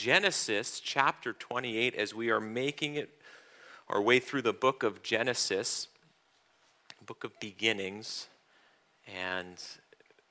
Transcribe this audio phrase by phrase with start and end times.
[0.00, 3.10] Genesis chapter 28 as we are making it
[3.88, 5.88] our way through the book of Genesis,
[7.04, 8.28] book of beginnings,
[9.08, 9.60] and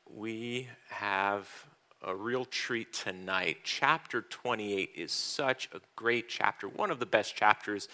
[0.10, 1.50] we have
[2.02, 3.58] a real treat tonight.
[3.66, 7.90] Chapter 28 is such a great chapter, one of the best chapters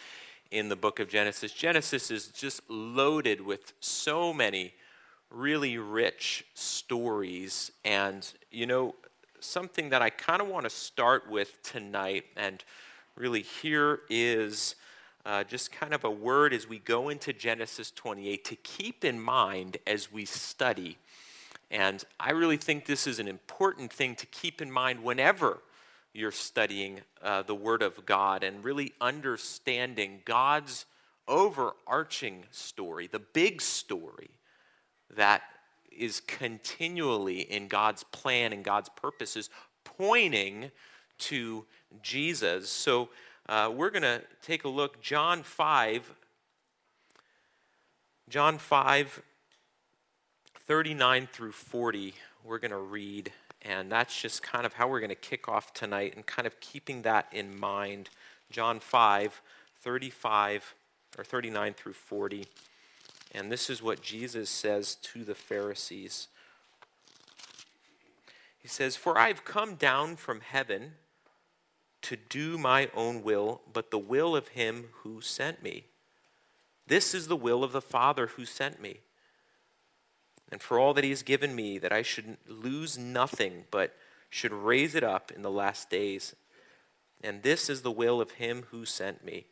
[0.52, 1.52] in the book of Genesis.
[1.52, 4.76] Genesis is just loaded with so many
[5.32, 7.72] really rich stories.
[7.84, 8.94] And, you know,
[9.44, 12.64] something that I kind of want to start with tonight, and
[13.16, 14.76] really here is
[15.26, 19.20] uh, just kind of a word as we go into Genesis 28 to keep in
[19.20, 20.98] mind as we study.
[21.72, 25.60] And I really think this is an important thing to keep in mind whenever
[26.14, 30.86] you're studying uh, the Word of God and really understanding God's
[31.28, 34.30] overarching story, the big story
[35.16, 35.42] that
[35.98, 39.50] is continually in God's plan and God's purposes,
[39.84, 40.72] pointing
[41.20, 41.66] to
[42.02, 42.70] Jesus.
[42.70, 43.10] So
[43.48, 46.14] uh, we're going to take a look, John 5.
[48.30, 49.22] John 5,
[50.66, 53.32] 39 through 40, we're going to read.
[53.62, 56.60] And that's just kind of how we're going to kick off tonight and kind of
[56.60, 58.10] keeping that in mind.
[58.50, 59.42] John 5,
[59.82, 60.74] 35
[61.18, 62.46] or 39 through 40.
[63.34, 66.28] And this is what Jesus says to the Pharisees.
[68.60, 70.94] He says, For I've come down from heaven
[72.04, 75.86] to do my own will, but the will of him who sent me.
[76.86, 79.00] This is the will of the Father who sent me.
[80.52, 83.96] And for all that he has given me, that I should lose nothing, but
[84.30, 86.36] should raise it up in the last days.
[87.24, 89.46] And this is the will of him who sent me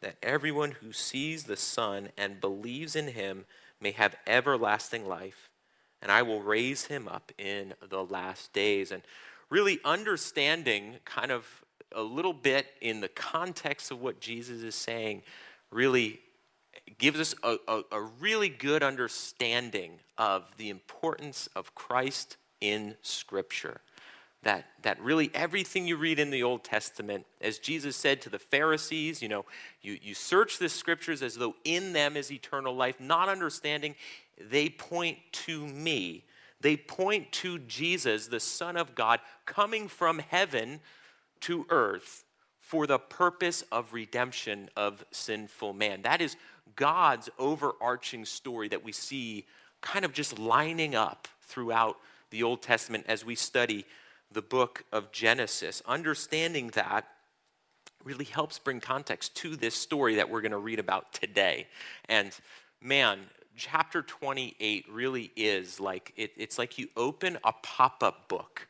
[0.00, 3.44] that everyone who sees the Son and believes in him
[3.80, 5.50] may have everlasting life,
[6.02, 8.92] and I will raise him up in the last days.
[8.92, 9.02] And
[9.50, 11.46] really understanding kind of
[11.92, 15.22] a little bit in the context of what Jesus is saying
[15.70, 16.20] really
[16.98, 23.80] gives us a, a, a really good understanding of the importance of Christ in Scripture
[24.42, 28.38] that, that really everything you read in the Old Testament, as Jesus said to the
[28.38, 29.44] Pharisees, you know,
[29.82, 33.94] you, you search the scriptures as though in them is eternal life, not understanding
[34.40, 36.24] they point to me.
[36.60, 40.80] They point to Jesus, the Son of God, coming from heaven
[41.40, 42.24] to earth
[42.60, 46.02] for the purpose of redemption of sinful man.
[46.02, 46.36] That is
[46.76, 49.46] God's overarching story that we see
[49.80, 51.96] kind of just lining up throughout
[52.30, 53.86] the Old Testament as we study
[54.32, 55.82] the book of Genesis.
[55.86, 57.06] Understanding that
[58.04, 61.66] really helps bring context to this story that we're going to read about today.
[62.08, 62.32] And
[62.80, 63.18] man,
[63.58, 68.68] chapter 28 really is like it, it's like you open a pop-up book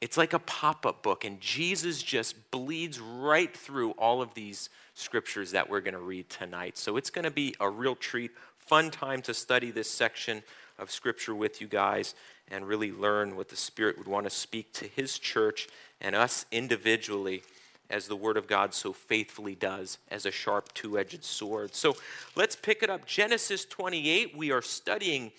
[0.00, 5.50] it's like a pop-up book and jesus just bleeds right through all of these scriptures
[5.50, 8.90] that we're going to read tonight so it's going to be a real treat fun
[8.90, 10.42] time to study this section
[10.78, 12.14] of scripture with you guys
[12.48, 15.68] and really learn what the Spirit would want to speak to His church
[16.00, 17.42] and us individually
[17.90, 21.74] as the Word of God so faithfully does as a sharp two edged sword.
[21.74, 21.96] So
[22.36, 23.06] let's pick it up.
[23.06, 25.32] Genesis 28, we are studying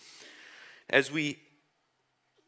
[0.89, 1.39] as we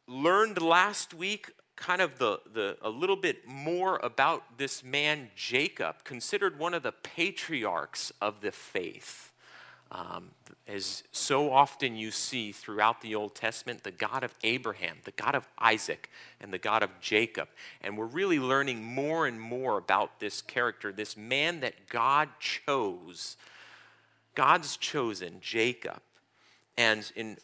[0.08, 6.04] learned last week kind of the, the a little bit more about this man jacob
[6.04, 9.32] considered one of the patriarchs of the faith
[9.92, 10.32] um,
[10.68, 15.34] as so often you see throughout the Old Testament, the God of Abraham, the God
[15.34, 16.10] of Isaac,
[16.42, 17.48] and the God of Jacob.
[17.82, 23.38] And we're really learning more and more about this character, this man that God chose.
[24.36, 26.02] God's chosen, Jacob.
[26.78, 27.38] And in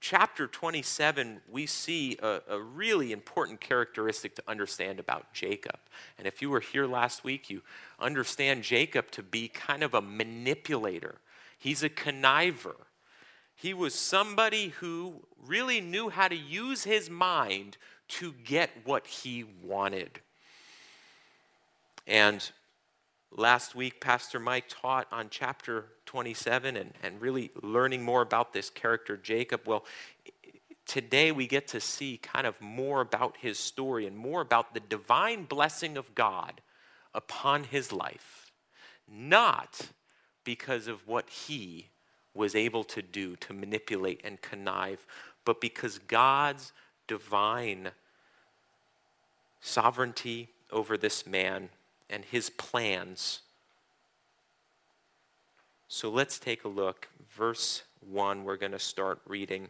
[0.00, 5.78] chapter 27, we see a, a, really important characteristic to understand about Jacob.
[6.18, 7.62] And if you were here last week, you
[7.98, 11.20] understand Jacob to be kind of a manipulator
[11.64, 12.74] He's a conniver.
[13.54, 19.44] He was somebody who really knew how to use his mind to get what he
[19.62, 20.20] wanted.
[22.06, 22.46] And
[23.32, 28.68] last week, Pastor Mike taught on chapter 27 and, and really learning more about this
[28.68, 29.62] character, Jacob.
[29.64, 29.86] Well,
[30.84, 34.80] today we get to see kind of more about his story and more about the
[34.80, 36.60] divine blessing of God
[37.14, 38.52] upon his life.
[39.10, 39.80] Not
[40.44, 41.88] because of what he
[42.34, 45.06] was able to do to manipulate and connive,
[45.44, 46.72] but because God's
[47.06, 47.90] divine
[49.60, 51.70] sovereignty over this man
[52.10, 53.40] and his plans.
[55.88, 57.08] So let's take a look.
[57.36, 59.68] Verse 1, we're going to start reading.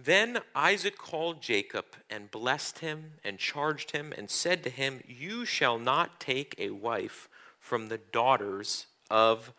[0.00, 5.44] Then Isaac called Jacob and blessed him and charged him and said to him, You
[5.44, 7.28] shall not take a wife
[7.58, 9.52] from the daughters of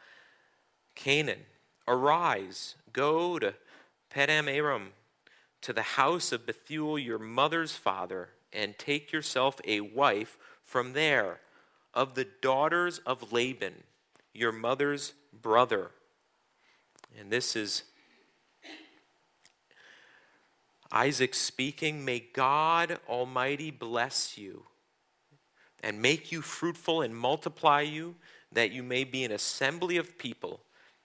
[0.96, 1.42] Canaan.
[1.90, 3.56] Arise, go to
[4.10, 4.94] Paddan Aram,
[5.62, 11.42] to the house of Bethuel your mother's father, and take yourself a wife from there
[11.94, 13.84] of the daughters of Laban,
[14.34, 15.92] your mother's brother.
[17.20, 17.84] And this is
[20.92, 24.64] Isaac speaking, May God Almighty bless you
[25.84, 28.16] and make you fruitful and multiply you,
[28.52, 30.62] that you may be an assembly of people,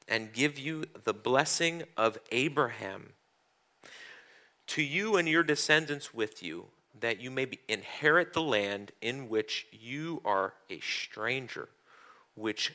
[0.09, 3.13] and give you the blessing of Abraham.
[4.69, 6.67] To you and your descendants with you,
[7.01, 11.69] that you may be, inherit the land in which you are a stranger,
[12.35, 12.73] which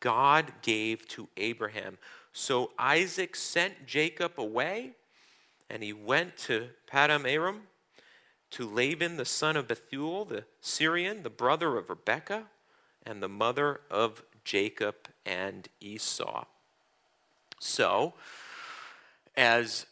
[0.00, 1.98] God gave to Abraham.
[2.32, 4.92] So Isaac sent Jacob away
[5.70, 7.62] and he went to Padan Aram
[8.50, 12.44] to Laban, the son of Bethuel, the Syrian, the brother of Rebekah,
[13.04, 14.94] and the mother of Jacob
[15.26, 16.44] and Esau.
[17.60, 18.14] So,
[19.36, 19.86] as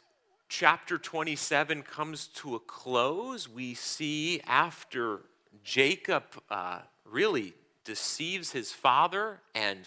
[0.48, 5.20] chapter 27 comes to a close, we see after
[5.62, 9.80] Jacob uh, really deceives his father and,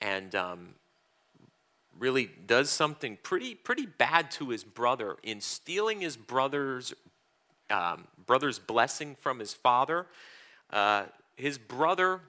[0.00, 0.74] and um,
[1.98, 6.94] really does something pretty pretty bad to his brother in stealing his brother's
[7.70, 10.06] um, brother's blessing from his father.
[10.70, 11.04] Uh,
[11.36, 12.20] his brother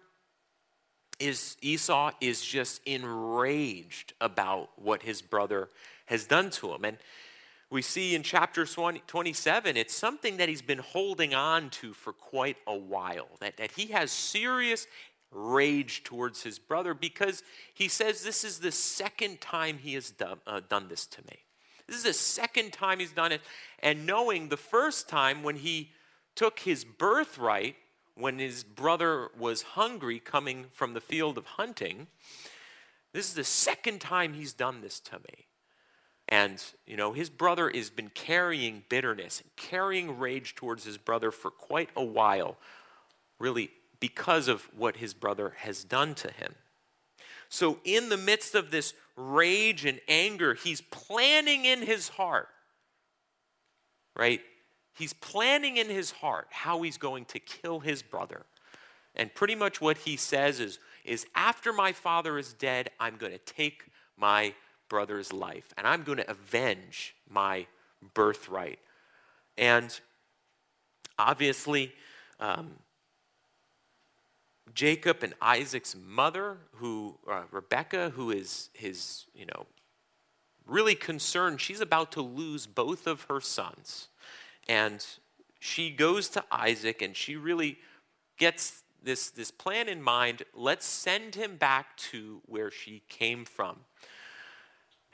[1.19, 5.69] is Esau is just enraged about what his brother
[6.05, 6.97] has done to him, and
[7.69, 12.57] we see in chapter 27 it's something that he's been holding on to for quite
[12.65, 14.87] a while that, that he has serious
[15.31, 17.44] rage towards his brother because
[17.74, 21.39] he says this is the second time he has done, uh, done this to me.
[21.88, 23.41] This is the second time he's done it.
[23.79, 25.91] And knowing the first time when he
[26.35, 27.75] took his birthright,
[28.15, 32.07] when his brother was hungry coming from the field of hunting,
[33.13, 35.45] this is the second time he's done this to me.
[36.29, 41.50] And, you know, his brother has been carrying bitterness carrying rage towards his brother for
[41.50, 42.57] quite a while,
[43.39, 46.55] really because of what his brother has done to him.
[47.49, 52.49] So, in the midst of this rage and anger, he's planning in his heart,
[54.15, 54.41] right?
[54.94, 58.45] He's planning in his heart how he's going to kill his brother.
[59.15, 63.31] And pretty much what he says is, is after my father is dead, I'm going
[63.31, 63.85] to take
[64.17, 64.53] my
[64.89, 67.65] brother's life and I'm going to avenge my
[68.13, 68.79] birthright.
[69.57, 69.97] And
[71.17, 71.93] obviously,
[72.39, 72.71] um,
[74.73, 79.65] Jacob and Isaac's mother, who uh, Rebecca, who is his, you know,
[80.65, 81.61] really concerned.
[81.61, 84.09] She's about to lose both of her sons,
[84.67, 85.05] and
[85.59, 87.79] she goes to Isaac, and she really
[88.37, 90.43] gets this this plan in mind.
[90.53, 93.79] Let's send him back to where she came from.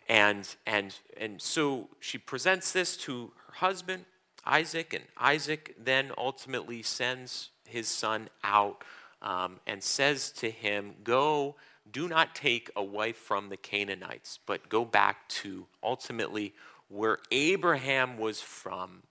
[0.09, 4.05] And and and so she presents this to her husband
[4.45, 8.83] Isaac, and Isaac then ultimately sends his son out
[9.23, 11.55] um, and says to him, Go,
[11.89, 16.53] do not take a wife from the Canaanites, but go back to ultimately
[16.89, 19.03] where Abraham was from,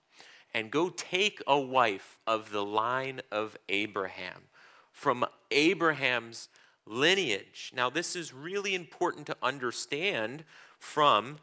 [0.53, 4.43] and go take a wife of the line of Abraham,
[4.91, 6.47] from Abraham's
[6.85, 7.71] lineage.
[7.75, 10.45] Now, this is really important to understand
[10.79, 11.39] from.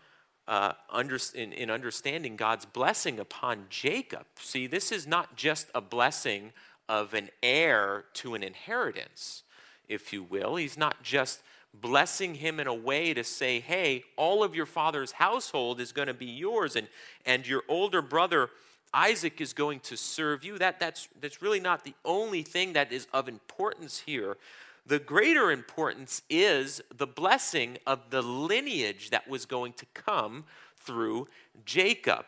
[0.49, 4.27] Uh, under, in, in understanding God's blessing upon Jacob.
[4.41, 6.53] See, this is not just a blessing
[6.90, 9.44] of an heir to an inheritance,
[9.88, 10.56] if you will.
[10.56, 11.40] He's not just
[11.73, 16.09] blessing him in a way to say, hey, all of your father's household is going
[16.09, 16.88] to be yours, and,
[17.25, 18.50] and your older brother
[18.92, 20.59] Isaac is going to serve you.
[20.59, 24.37] That, that's, that's really not the only thing that is of importance here.
[24.85, 30.42] The greater importance is the blessing of the lineage that was going to come
[30.76, 31.28] through
[31.64, 32.25] Jacob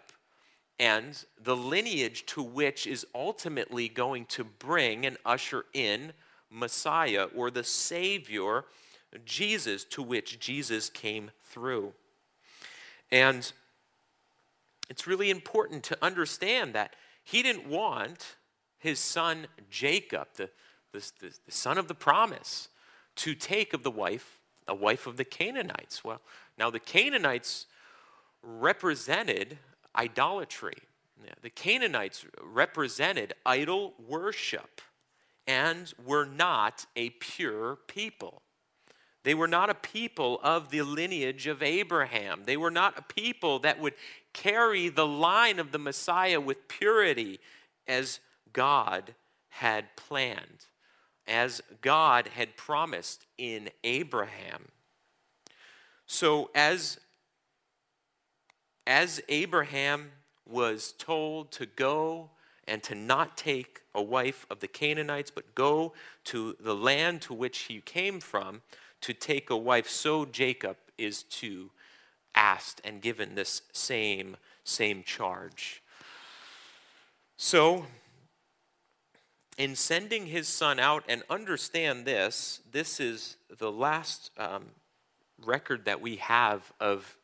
[0.83, 6.13] and the lineage to which is ultimately going to bring and usher in
[6.51, 8.65] Messiah or the Savior,
[9.25, 11.93] Jesus, to which Jesus came through.
[13.13, 13.53] And
[14.91, 18.35] it's really important to understand that he didn't want
[18.81, 20.51] his son Jacob, the,
[20.91, 22.69] the, the, the son of the promise,
[23.15, 26.03] to take of the wife, a wife of the Canaanites.
[26.03, 26.21] Well,
[26.59, 27.67] now the Canaanites
[28.43, 29.59] represented
[29.97, 30.77] idolatry.
[31.43, 34.81] The Canaanites represented idol worship
[35.47, 38.43] and were not a pure people.
[39.25, 42.43] They were not a people of the lineage of Abraham.
[42.45, 43.95] They were not a people that would
[44.33, 47.39] carry the line of the Messiah with purity
[47.87, 48.21] as
[48.53, 49.15] God
[49.49, 50.67] had planned,
[51.27, 54.69] as God had promised in Abraham.
[56.07, 56.99] So, as,
[58.87, 60.13] as Abraham
[60.49, 62.31] was told to go
[62.67, 65.93] and to not take a wife of the Canaanites, but go
[66.25, 68.63] to the land to which he came from
[69.01, 71.71] to take a wife, so Jacob is to
[72.35, 75.83] asked and given this same same charge.
[77.37, 77.87] So,
[79.59, 84.67] in sending his son out, and understand this, this is the last um,
[85.45, 87.17] record that we have of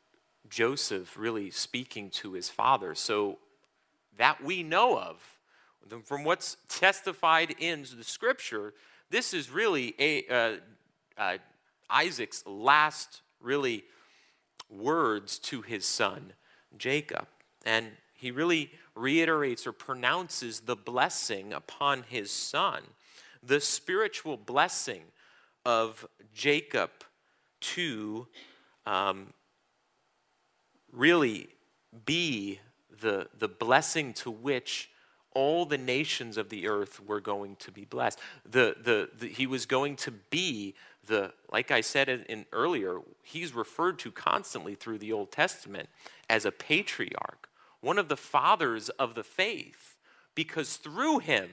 [0.50, 2.94] Joseph really speaking to his father.
[2.94, 3.38] So,
[4.16, 5.38] that we know of,
[6.04, 8.74] from what's testified in the scripture,
[9.10, 10.56] this is really a, uh,
[11.16, 11.38] uh,
[11.88, 13.84] Isaac's last really
[14.68, 16.32] words to his son
[16.76, 17.26] Jacob.
[17.64, 22.82] And he really reiterates or pronounces the blessing upon his son,
[23.42, 25.02] the spiritual blessing
[25.64, 26.90] of Jacob
[27.60, 28.26] to
[28.86, 29.32] um,
[30.92, 31.48] really
[32.04, 32.60] be
[33.00, 34.90] the, the blessing to which
[35.34, 38.18] all the nations of the earth were going to be blessed.
[38.44, 40.74] The, the, the, he was going to be
[41.06, 45.88] the, like I said in, in earlier, he's referred to constantly through the Old Testament
[46.28, 47.48] as a patriarch,
[47.80, 49.98] one of the fathers of the faith,
[50.34, 51.48] because through him,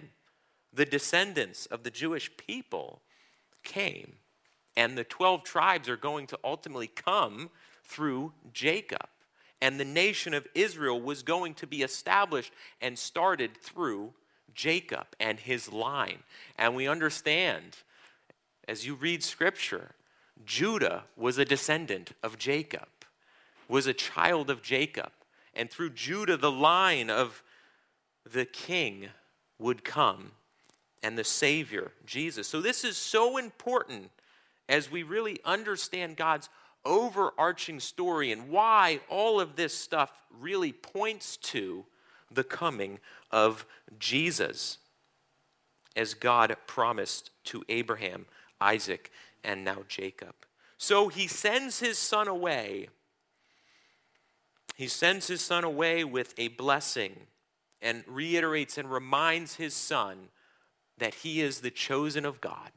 [0.73, 3.01] the descendants of the Jewish people
[3.63, 4.17] came.
[4.77, 7.49] And the 12 tribes are going to ultimately come
[7.83, 9.07] through Jacob.
[9.61, 14.13] And the nation of Israel was going to be established and started through
[14.53, 16.19] Jacob and his line.
[16.57, 17.77] And we understand
[18.67, 19.91] as you read scripture,
[20.45, 22.87] Judah was a descendant of Jacob,
[23.67, 25.11] was a child of Jacob.
[25.53, 27.43] And through Judah, the line of
[28.29, 29.09] the king
[29.59, 30.31] would come
[31.01, 32.47] and the Savior, Jesus.
[32.47, 34.09] So, this is so important
[34.67, 36.49] as we really understand God's
[36.85, 41.85] overarching story and why all of this stuff really points to
[42.31, 42.99] the coming
[43.31, 43.65] of
[43.99, 44.77] Jesus,
[45.95, 48.25] as God promised to Abraham
[48.59, 49.11] Isaac,
[49.43, 50.33] and now Jacob.
[50.77, 52.89] So he sends his son away.
[54.75, 57.15] He sends his son away with a blessing
[57.81, 60.29] and reiterates and reminds his son
[60.97, 62.71] that he is the chosen of God,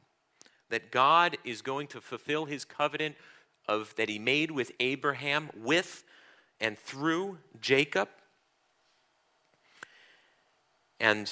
[0.69, 3.15] that God is going to fulfill his covenant
[3.69, 6.03] of that he made with Abraham with
[6.59, 8.09] and through Jacob.
[10.99, 11.31] And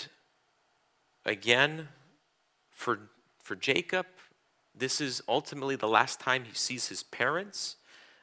[1.25, 1.89] again,
[2.69, 3.09] for,
[3.41, 4.05] for Jacob,
[4.75, 7.77] this is ultimately the last time he sees his parents.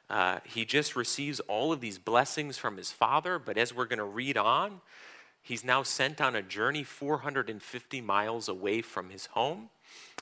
[0.09, 3.99] Uh, he just receives all of these blessings from his father, but as we're going
[3.99, 4.79] to read on,
[5.41, 9.69] he's now sent on a journey 450 miles away from his home.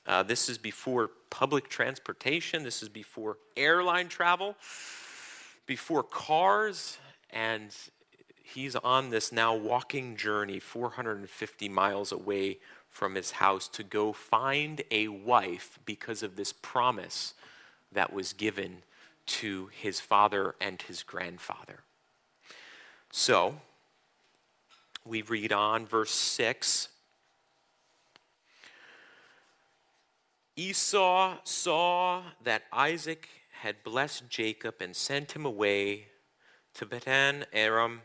[0.06, 4.56] Uh, this is before public transportation, this is before airline travel,
[5.66, 6.98] before cars,
[7.30, 7.74] and
[8.44, 14.84] he's on this now walking journey 450 miles away from his house to go find
[14.92, 17.34] a wife because of this promise
[17.92, 18.84] that was given
[19.26, 21.80] to his father and his grandfather.
[23.12, 23.56] So,
[25.06, 26.90] we read on, verse 6.
[30.56, 33.28] Esau saw that Isaac
[33.62, 36.08] had blessed Jacob and sent him away
[36.76, 38.02] to Padan Aram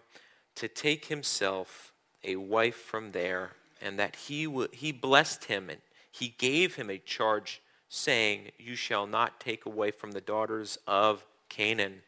[0.54, 1.92] to take himself
[2.24, 6.90] a wife from there and that he, w- he blessed him and he gave him
[6.90, 12.02] a charge, saying, You shall not take away from the daughters of Canaan.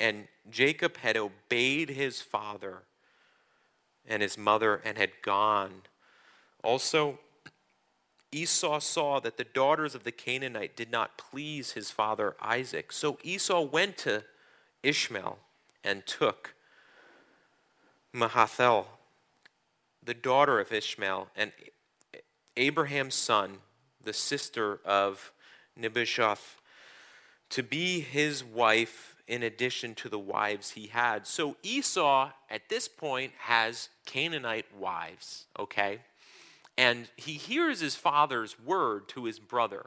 [0.00, 2.82] And Jacob had obeyed his father
[4.06, 5.82] and his mother and had gone.
[6.64, 7.18] Also,
[8.32, 12.90] Esau saw that the daughters of the Canaanite did not please his father Isaac.
[12.90, 14.24] So Esau went to
[14.82, 15.38] Ishmael
[15.84, 16.54] and took
[18.14, 18.86] Mahalath
[20.04, 21.52] the daughter of Ishmael, and
[22.56, 23.58] Abraham's son,
[24.02, 25.32] the sister of
[25.76, 26.38] Nebuchadnezzar,
[27.50, 31.26] to be his wife in addition to the wives he had.
[31.26, 36.00] So Esau, at this point, has Canaanite wives, okay?
[36.78, 39.86] And he hears his father's word to his brother.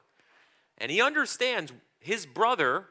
[0.78, 2.86] And he understands his brother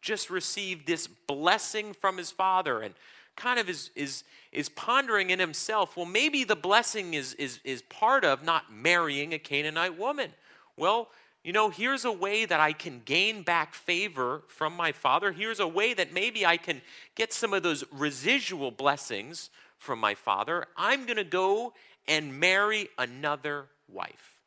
[0.00, 2.80] just received this blessing from his father.
[2.80, 2.94] And
[3.38, 7.82] kind of is, is, is pondering in himself, well, maybe the blessing is, is, is
[7.82, 10.32] part of not marrying a Canaanite woman.
[10.76, 11.08] Well,
[11.44, 15.32] you know, here's a way that I can gain back favor from my father.
[15.32, 16.82] Here's a way that maybe I can
[17.14, 20.66] get some of those residual blessings from my father.
[20.76, 21.72] I'm going to go
[22.08, 24.40] and marry another wife.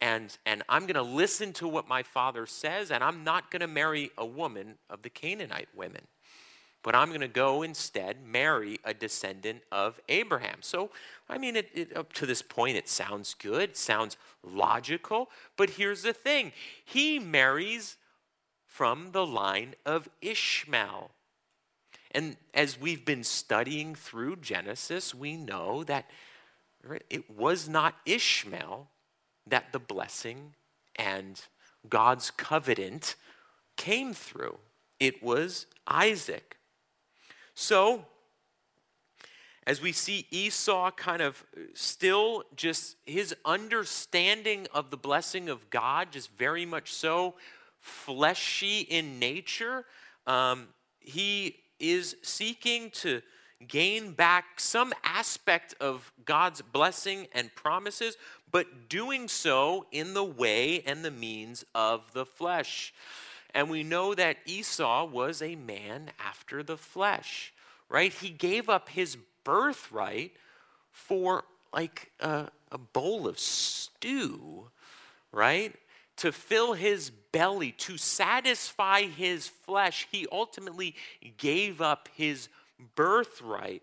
[0.00, 3.60] And, and I'm going to listen to what my father says, and I'm not going
[3.60, 6.06] to marry a woman of the Canaanite women
[6.82, 10.58] but I'm going to go instead marry a descendant of Abraham.
[10.60, 10.90] So,
[11.28, 16.02] I mean, it, it, up to this point, it sounds good, sounds logical, but here's
[16.02, 16.52] the thing
[16.84, 17.96] he marries
[18.66, 21.10] from the line of Ishmael.
[22.12, 26.10] And as we've been studying through Genesis, we know that
[27.08, 28.88] it was not Ishmael
[29.46, 30.54] that the blessing
[30.96, 31.40] and
[31.88, 33.16] God's covenant
[33.76, 34.58] came through,
[34.98, 36.58] it was Isaac.
[37.54, 38.04] So,
[39.66, 41.44] as we see Esau kind of
[41.74, 47.34] still just his understanding of the blessing of God, just very much so
[47.78, 49.84] fleshy in nature,
[50.26, 50.68] um,
[50.98, 53.22] he is seeking to
[53.66, 58.16] gain back some aspect of God's blessing and promises,
[58.50, 62.92] but doing so in the way and the means of the flesh.
[63.54, 67.52] And we know that Esau was a man after the flesh,
[67.88, 68.12] right?
[68.12, 70.32] He gave up his birthright
[70.92, 74.68] for like a, a bowl of stew,
[75.32, 75.74] right?
[76.18, 80.94] To fill his belly, to satisfy his flesh, he ultimately
[81.36, 82.48] gave up his
[82.94, 83.82] birthright.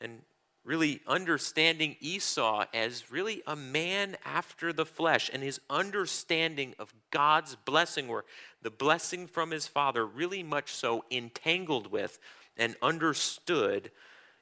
[0.00, 0.22] And
[0.64, 7.56] really understanding Esau as really a man after the flesh and his understanding of God's
[7.56, 8.24] blessing, or
[8.62, 12.18] the blessing from his father, really much so entangled with
[12.56, 13.90] and understood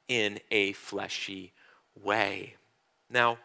[0.07, 1.53] in a fleshy
[2.01, 2.55] way.
[3.09, 3.37] Now,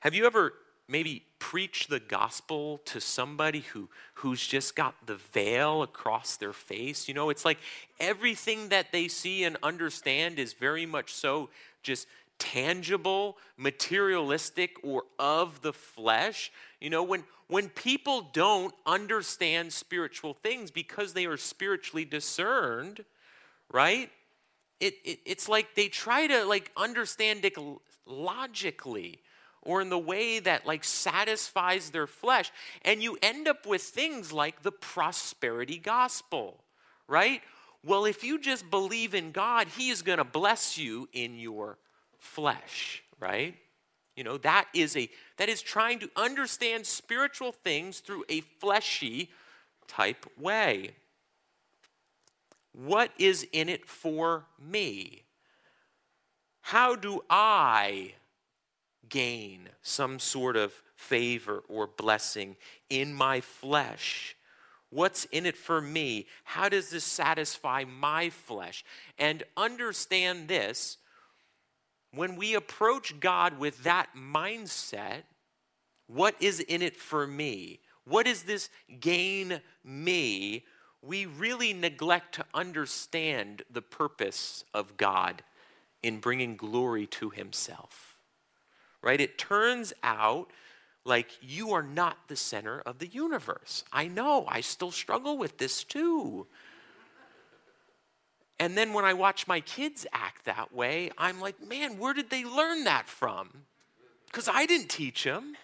[0.00, 0.52] have you ever
[0.88, 7.08] maybe preach the gospel to somebody who who's just got the veil across their face.
[7.08, 7.58] You know it's like
[8.00, 11.50] everything that they see and understand is very much so
[11.82, 12.06] just
[12.38, 16.52] tangible materialistic or of the flesh.
[16.80, 23.04] You know when when people don't understand spiritual things because they are spiritually discerned
[23.74, 24.10] right?
[24.80, 27.56] It, it it's like they try to like understand it
[28.06, 29.20] logically
[29.64, 32.50] or in the way that like satisfies their flesh.
[32.82, 36.62] And you end up with things like the prosperity gospel,
[37.08, 37.40] right?
[37.84, 41.78] Well, if you just believe in God, He is going to bless you in your
[42.18, 43.54] flesh, right?
[44.16, 49.30] You know, that is a that is trying to understand spiritual things through a fleshy
[49.88, 50.90] type way.
[52.72, 55.22] What is in it for me?
[56.60, 58.14] How do I
[59.08, 62.56] gain some sort of favor or blessing
[62.90, 64.36] in my flesh?
[64.90, 66.26] What's in it for me?
[66.44, 68.84] How does this satisfy my flesh?
[69.18, 70.98] And understand this
[72.14, 75.22] when we approach God with that mindset,
[76.06, 77.80] what is in it for me?
[78.04, 80.64] What does this gain me?
[81.02, 85.42] We really neglect to understand the purpose of God
[86.02, 88.13] in bringing glory to Himself
[89.04, 89.20] right?
[89.20, 90.50] It turns out
[91.04, 93.84] like you are not the center of the universe.
[93.92, 96.46] I know, I still struggle with this too.
[98.58, 102.30] And then when I watch my kids act that way, I'm like, man, where did
[102.30, 103.50] they learn that from?
[104.26, 105.54] Because I didn't teach them.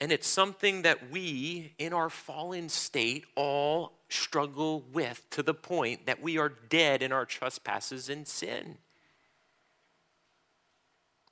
[0.00, 6.06] And it's something that we, in our fallen state, all struggle with to the point
[6.06, 8.78] that we are dead in our trespasses and sin.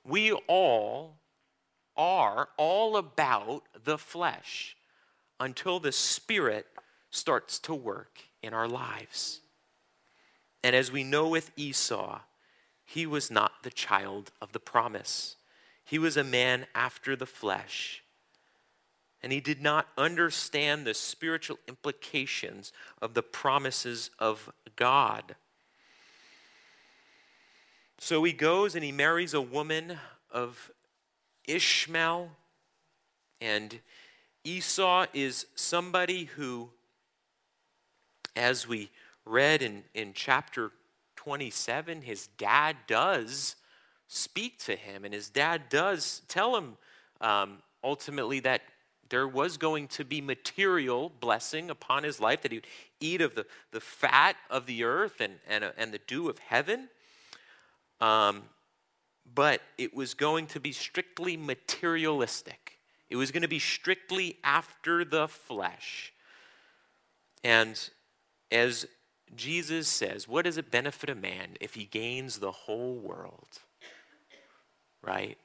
[0.07, 1.17] We all
[1.97, 4.77] are all about the flesh
[5.39, 6.65] until the Spirit
[7.11, 9.41] starts to work in our lives.
[10.63, 12.19] And as we know with Esau,
[12.85, 15.35] he was not the child of the promise.
[15.83, 18.03] He was a man after the flesh.
[19.21, 25.35] And he did not understand the spiritual implications of the promises of God.
[27.99, 29.97] So he goes and he marries a woman
[30.31, 30.71] of
[31.47, 32.29] Ishmael.
[33.41, 33.79] And
[34.43, 36.69] Esau is somebody who,
[38.35, 38.91] as we
[39.25, 40.71] read in, in chapter
[41.15, 43.55] 27, his dad does
[44.07, 46.77] speak to him, and his dad does tell him
[47.19, 48.61] um, ultimately that
[49.09, 52.67] there was going to be material blessing upon his life, that he would
[52.99, 56.89] eat of the, the fat of the earth and, and, and the dew of heaven.
[57.99, 58.43] Um,
[59.33, 62.79] but it was going to be strictly materialistic.
[63.09, 66.13] It was going to be strictly after the flesh.
[67.43, 67.89] And
[68.51, 68.87] as
[69.35, 73.59] Jesus says, what does it benefit a man if he gains the whole world?
[75.01, 75.37] Right?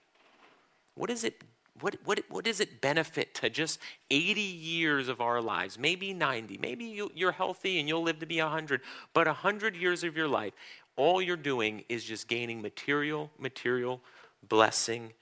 [0.95, 1.43] What does it
[1.81, 5.79] what, what, what does it benefit to just 80 years of our lives?
[5.79, 6.59] Maybe 90.
[6.59, 8.83] Maybe you, you're healthy and you'll live to be 100.
[9.15, 10.53] But 100 years of your life,
[10.97, 14.01] all you're doing is just gaining material, material
[14.49, 15.13] blessing,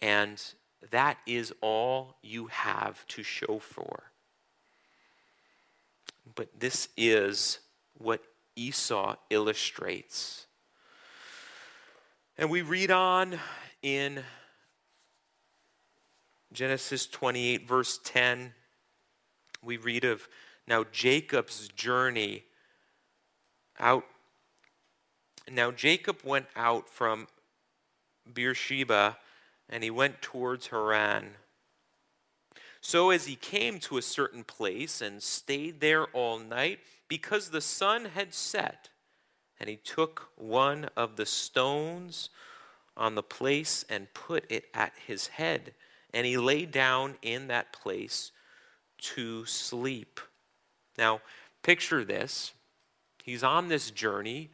[0.00, 0.42] and
[0.90, 4.04] that is all you have to show for.
[6.34, 7.58] But this is
[7.98, 8.22] what
[8.56, 10.46] Esau illustrates.
[12.36, 13.38] And we read on
[13.82, 14.22] in
[16.52, 18.52] Genesis 28, verse 10.
[19.62, 20.28] We read of
[20.66, 22.44] now Jacob's journey
[23.78, 24.04] out.
[25.50, 27.28] Now Jacob went out from
[28.32, 29.16] Beersheba
[29.68, 31.30] and he went towards Haran.
[32.80, 37.60] So as he came to a certain place and stayed there all night, because the
[37.60, 38.90] sun had set,
[39.58, 42.30] and he took one of the stones
[42.96, 45.74] on the place and put it at his head,
[46.14, 48.30] and he lay down in that place
[48.98, 50.20] to sleep.
[50.96, 51.20] Now,
[51.62, 52.52] picture this.
[53.22, 54.50] He's on this journey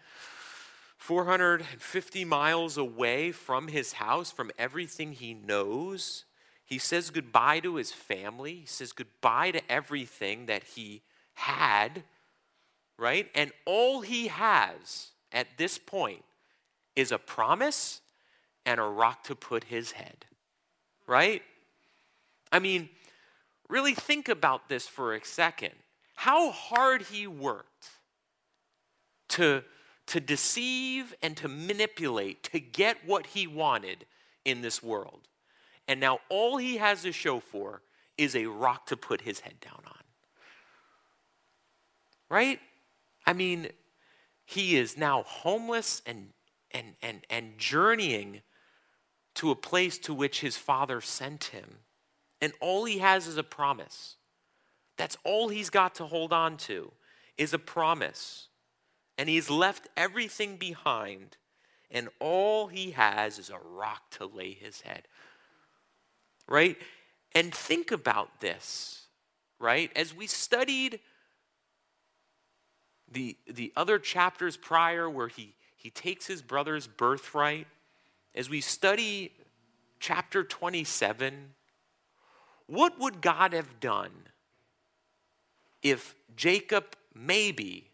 [1.04, 6.24] 450 miles away from his house, from everything he knows.
[6.64, 8.60] He says goodbye to his family.
[8.60, 11.02] He says goodbye to everything that he
[11.34, 12.04] had,
[12.98, 13.28] right?
[13.34, 16.24] And all he has at this point
[16.96, 18.00] is a promise
[18.64, 20.24] and a rock to put his head,
[21.06, 21.42] right?
[22.50, 22.88] I mean,
[23.68, 25.74] really think about this for a second.
[26.14, 27.90] How hard he worked
[29.28, 29.64] to
[30.06, 34.04] to deceive and to manipulate to get what he wanted
[34.44, 35.28] in this world.
[35.88, 37.82] And now all he has to show for
[38.16, 40.02] is a rock to put his head down on.
[42.28, 42.60] Right?
[43.26, 43.68] I mean,
[44.44, 46.28] he is now homeless and
[46.70, 48.42] and and and journeying
[49.34, 51.78] to a place to which his father sent him.
[52.40, 54.16] And all he has is a promise.
[54.96, 56.92] That's all he's got to hold on to
[57.36, 58.48] is a promise
[59.16, 61.36] and he's left everything behind,
[61.90, 65.02] and all he has is a rock to lay his head.
[66.48, 66.76] Right?
[67.34, 69.06] And think about this,
[69.58, 69.90] right?
[69.96, 71.00] As we studied
[73.10, 77.66] the, the other chapters prior where he, he takes his brother's birthright,
[78.34, 79.32] as we study
[80.00, 81.54] chapter 27,
[82.66, 84.10] what would God have done
[85.82, 87.90] if Jacob maybe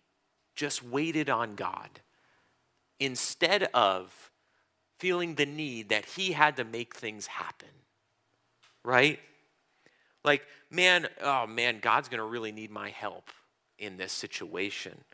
[0.55, 1.89] just waited on God
[2.99, 4.31] instead of
[4.99, 7.69] feeling the need that he had to make things happen.
[8.85, 9.19] Right?
[10.25, 13.31] Like, man, oh man, God's going to really need my help
[13.79, 15.05] in this situation.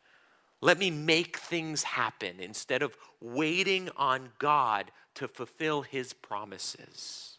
[0.61, 7.36] Let me make things happen instead of waiting on God to fulfill his promises.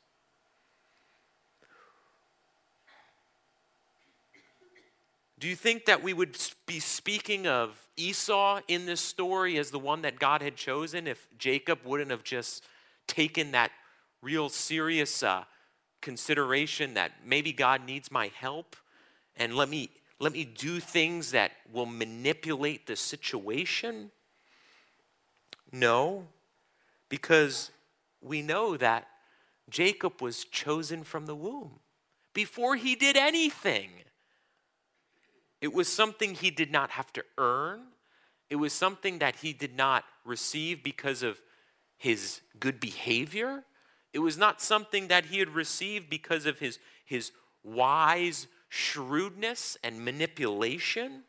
[5.40, 9.80] Do you think that we would be speaking of Esau in this story as the
[9.80, 12.64] one that God had chosen if Jacob wouldn't have just
[13.08, 13.72] taken that
[14.22, 15.44] real serious uh,
[16.02, 18.76] consideration that maybe God needs my help
[19.36, 24.10] and let me let me do things that will manipulate the situation?
[25.72, 26.28] No,
[27.08, 27.70] because
[28.20, 29.08] we know that
[29.70, 31.80] Jacob was chosen from the womb
[32.34, 33.92] before he did anything.
[35.62, 37.82] It was something he did not have to earn.
[38.50, 41.42] It was something that he did not receive because of
[41.98, 43.64] his good behavior.
[44.14, 47.32] It was not something that he had received because of his, his
[47.64, 51.24] wise shrewdness and manipulation,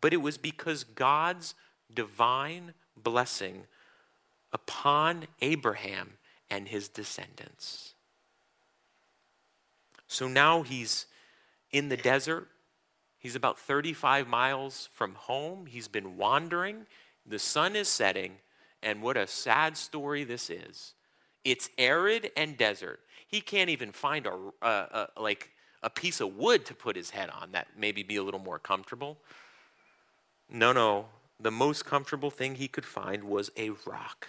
[0.00, 1.54] but it was because God's
[1.92, 3.64] divine blessing
[4.52, 6.14] upon Abraham
[6.50, 7.94] and his descendants.
[10.08, 11.06] So now he's
[11.70, 12.48] in the desert
[13.20, 15.66] He's about 35 miles from home.
[15.66, 16.86] He's been wandering.
[17.26, 18.32] The sun is setting,
[18.82, 20.94] and what a sad story this is.
[21.44, 23.00] It's arid and desert.
[23.28, 25.50] He can't even find a, a, a like
[25.82, 28.58] a piece of wood to put his head on that maybe be a little more
[28.58, 29.18] comfortable.
[30.48, 31.06] No, no.
[31.38, 34.28] The most comfortable thing he could find was a rock.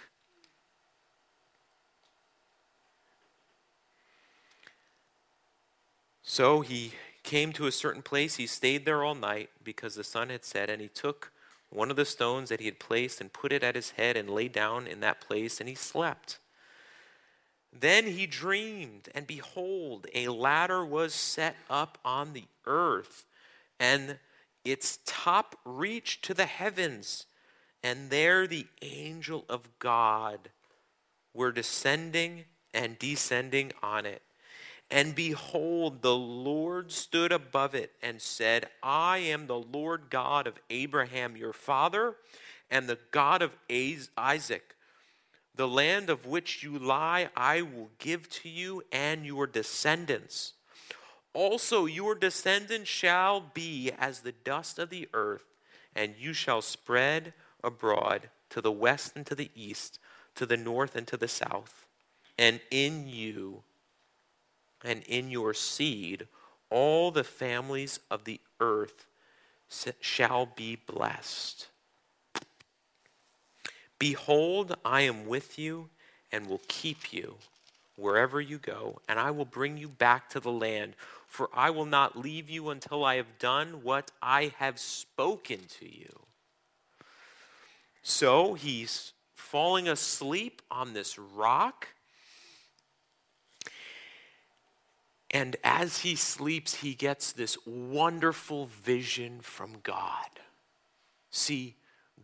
[6.22, 10.30] So he came to a certain place, he stayed there all night because the sun
[10.30, 11.32] had set, and he took
[11.70, 14.28] one of the stones that he had placed and put it at his head and
[14.28, 16.38] lay down in that place, and he slept.
[17.72, 23.24] Then he dreamed, and behold, a ladder was set up on the earth,
[23.80, 24.18] and
[24.64, 27.26] its top reached to the heavens.
[27.82, 30.50] And there the angel of God
[31.34, 34.22] were descending and descending on it.
[34.92, 40.60] And behold, the Lord stood above it and said, I am the Lord God of
[40.68, 42.16] Abraham your father,
[42.70, 43.52] and the God of
[44.18, 44.76] Isaac.
[45.54, 50.52] The land of which you lie, I will give to you and your descendants.
[51.32, 55.46] Also, your descendants shall be as the dust of the earth,
[55.96, 57.32] and you shall spread
[57.64, 59.98] abroad to the west and to the east,
[60.34, 61.86] to the north and to the south.
[62.38, 63.62] And in you,
[64.84, 66.26] and in your seed
[66.70, 69.06] all the families of the earth
[70.00, 71.68] shall be blessed.
[73.98, 75.90] Behold, I am with you
[76.32, 77.36] and will keep you
[77.96, 80.94] wherever you go, and I will bring you back to the land,
[81.28, 85.84] for I will not leave you until I have done what I have spoken to
[85.84, 86.20] you.
[88.02, 91.88] So he's falling asleep on this rock
[95.32, 100.40] And as he sleeps, he gets this wonderful vision from God.
[101.30, 101.76] See,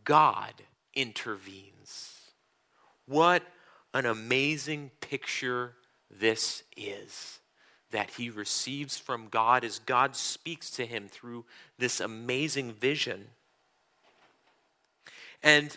[0.05, 0.53] God
[0.95, 2.13] intervenes.
[3.07, 3.43] What
[3.95, 5.75] an amazing picture
[6.11, 7.39] this is
[7.91, 11.47] that he receives from God as God speaks to him through
[11.79, 13.29] this amazing vision.
[15.43, 15.77] And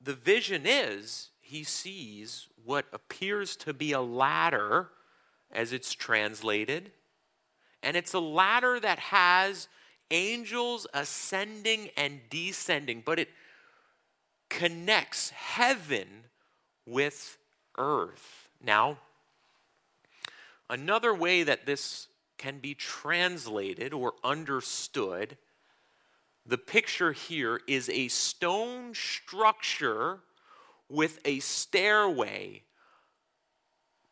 [0.00, 4.88] the vision is he sees what appears to be a ladder
[5.52, 6.90] as it's translated.
[7.82, 9.68] And it's a ladder that has
[10.10, 13.28] angels ascending and descending, but it
[14.48, 16.06] connects heaven
[16.86, 17.38] with
[17.78, 18.48] earth.
[18.64, 18.98] Now,
[20.70, 25.36] another way that this can be translated or understood,
[26.44, 30.20] the picture here is a stone structure
[30.88, 32.62] with a stairway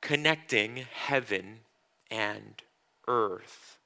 [0.05, 1.61] connecting heaven
[2.11, 2.63] and
[3.09, 3.79] earth.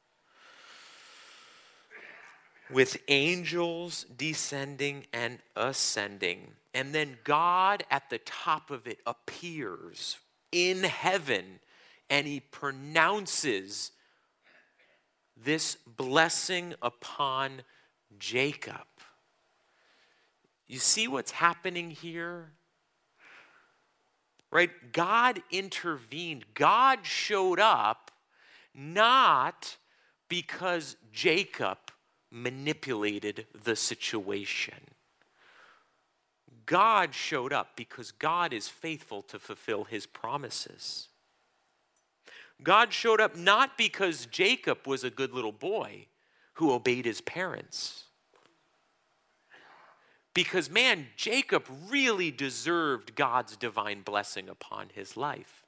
[2.71, 6.49] With angels descending and ascending.
[6.75, 10.19] And then God at the top of it appears
[10.53, 11.61] in heaven
[12.11, 13.93] and he pronounces
[15.37, 17.63] this blessing upon
[18.19, 18.87] Jacob.
[20.67, 22.51] You see what's happening here?
[24.51, 24.71] Right?
[24.93, 26.45] God intervened.
[26.55, 28.11] God showed up
[28.75, 29.77] not
[30.29, 31.79] because Jacob
[32.31, 34.75] manipulated the situation.
[36.67, 41.09] God showed up because God is faithful to fulfill his promises.
[42.63, 46.07] God showed up not because Jacob was a good little boy
[46.55, 48.05] who obeyed his parents.
[50.39, 55.65] Because, man, Jacob really deserved God's divine blessing upon his life.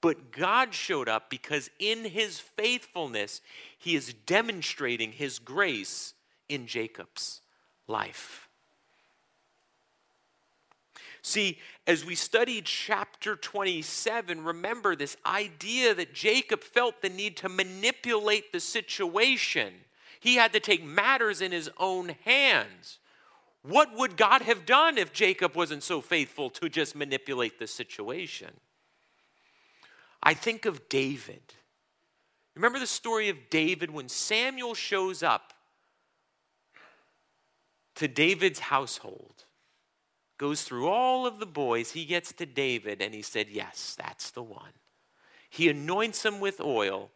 [0.00, 3.42] But God showed up because in his faithfulness,
[3.76, 6.14] he is demonstrating his grace
[6.48, 7.42] in Jacob's
[7.86, 8.48] life.
[11.20, 17.50] See, as we studied chapter 27, remember this idea that Jacob felt the need to
[17.50, 19.74] manipulate the situation.
[20.18, 23.00] He had to take matters in his own hands.
[23.68, 28.48] What would God have done if Jacob wasn't so faithful to just manipulate the situation?
[30.22, 31.42] I think of David.
[32.56, 35.52] Remember the story of David when Samuel shows up
[37.96, 39.44] to David's household,
[40.38, 44.30] goes through all of the boys, he gets to David, and he said, Yes, that's
[44.30, 44.72] the one.
[45.50, 47.10] He anoints him with oil,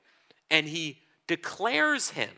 [0.51, 2.31] and he declares him.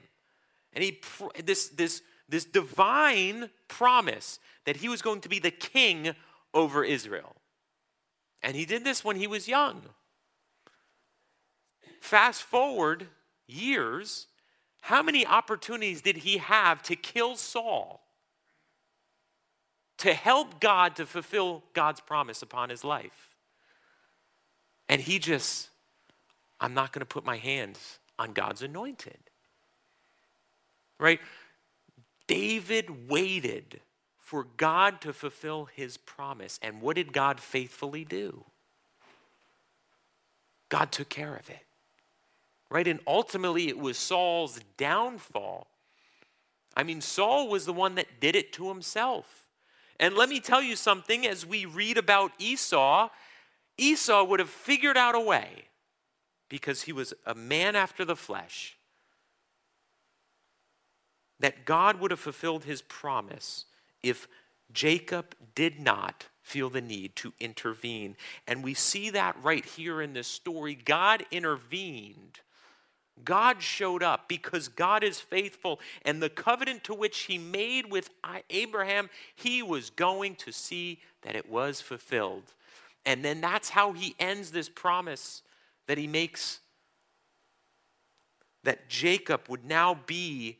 [0.72, 1.00] And he,
[1.42, 6.15] this, this, this divine promise that he was going to be the king
[6.53, 7.37] over Israel.
[8.43, 9.83] And he did this when he was young.
[12.01, 13.07] Fast forward
[13.47, 14.27] years,
[14.83, 18.03] how many opportunities did he have to kill Saul?
[19.99, 23.31] To help God to fulfill God's promise upon his life.
[24.89, 25.71] And he just,
[26.61, 29.19] I'm not going to put my hands on God's anointed.
[31.01, 31.21] Right?
[32.27, 33.81] David waited
[34.19, 36.59] for God to fulfill his promise.
[36.63, 38.45] And what did God faithfully do?
[40.69, 41.61] God took care of it.
[42.71, 42.89] Right?
[42.89, 45.67] And ultimately, it was Saul's downfall.
[46.77, 49.47] I mean, Saul was the one that did it to himself.
[50.01, 53.11] And let me tell you something as we read about Esau,
[53.79, 55.67] Esau would have figured out a way
[56.49, 58.77] because he was a man after the flesh
[61.45, 63.67] that God would have fulfilled his promise
[64.03, 64.27] if
[64.73, 68.17] Jacob did not feel the need to intervene.
[68.49, 70.75] And we see that right here in this story.
[70.75, 72.41] God intervened.
[73.23, 78.09] God showed up because God is faithful, and the covenant to which he made with
[78.49, 82.55] Abraham, he was going to see that it was fulfilled.
[83.05, 85.43] And then that's how he ends this promise
[85.89, 86.61] that he makes
[88.63, 90.57] that Jacob would now be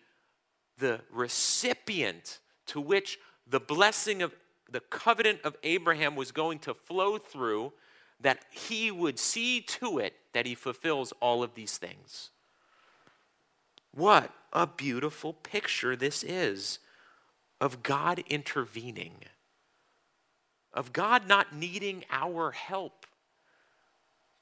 [0.79, 4.35] the recipient to which the blessing of
[4.71, 7.73] the covenant of Abraham was going to flow through,
[8.21, 12.31] that he would see to it that he fulfills all of these things.
[13.93, 16.81] What a beautiful picture this is
[17.61, 19.15] of God intervening,
[20.73, 23.07] of God not needing our help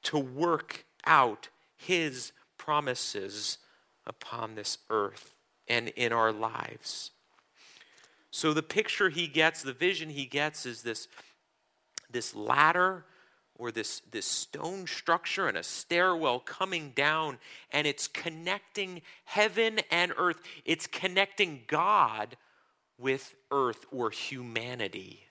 [0.03, 3.59] to work out his promises
[4.05, 5.32] upon this earth
[5.67, 7.11] and in our lives.
[8.31, 11.07] So the picture he gets, the vision he gets is this,
[12.11, 13.05] this ladder
[13.55, 17.37] or this, this stone structure and a stairwell coming down,
[17.71, 20.41] and it's connecting heaven and earth.
[20.65, 22.35] It's connecting God
[22.97, 25.25] with earth or humanity.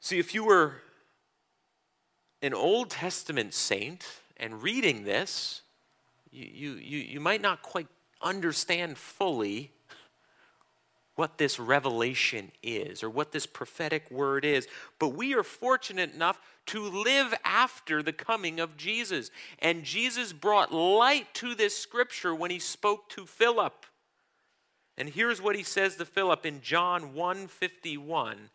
[0.00, 0.74] See, if you were
[2.42, 4.04] an Old Testament saint
[4.36, 5.62] and reading this,
[6.34, 7.86] you, you, you might not quite
[8.20, 9.70] understand fully
[11.16, 14.66] what this revelation is or what this prophetic word is.
[14.98, 19.30] But we are fortunate enough to live after the coming of Jesus.
[19.60, 23.86] And Jesus brought light to this scripture when he spoke to Philip.
[24.98, 28.50] And here's what he says to Philip in John 151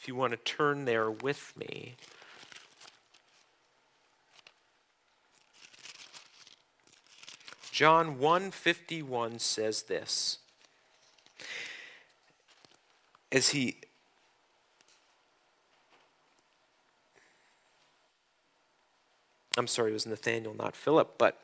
[0.00, 1.94] If you want to turn there with me.
[7.82, 10.38] John 1:51 says this.
[13.32, 13.80] As he
[19.56, 21.40] I'm sorry, it was Nathaniel, not Philip, but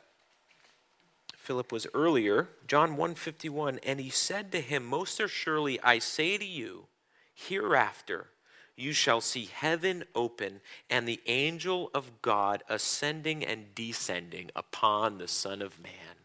[1.35, 2.47] Philip was earlier.
[2.65, 6.87] John 1:51 and he said to him, "Most assuredly I say to you,
[7.35, 8.29] hereafter
[8.77, 15.27] you shall see heaven open and the angel of God ascending and descending upon the
[15.27, 16.18] Son of Man."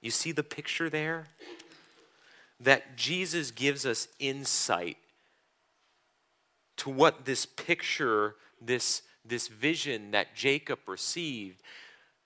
[0.00, 1.26] You see the picture there?
[2.60, 4.98] That Jesus gives us insight
[6.78, 11.62] to what this picture, this, this vision that Jacob received,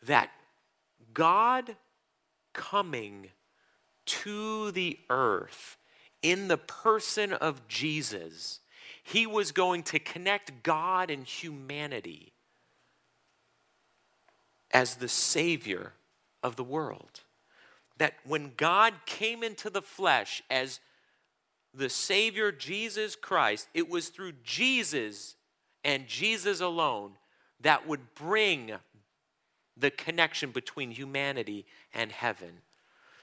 [0.02, 0.30] that
[1.12, 1.76] God
[2.52, 3.30] coming
[4.06, 5.76] to the earth
[6.22, 8.60] in the person of Jesus,
[9.02, 12.32] he was going to connect God and humanity
[14.72, 15.92] as the Savior
[16.42, 17.20] of the world
[17.96, 20.80] that when God came into the flesh as
[21.72, 25.36] the Savior Jesus Christ, it was through Jesus
[25.84, 27.12] and Jesus alone
[27.60, 28.72] that would bring
[29.76, 32.60] the connection between humanity and heaven.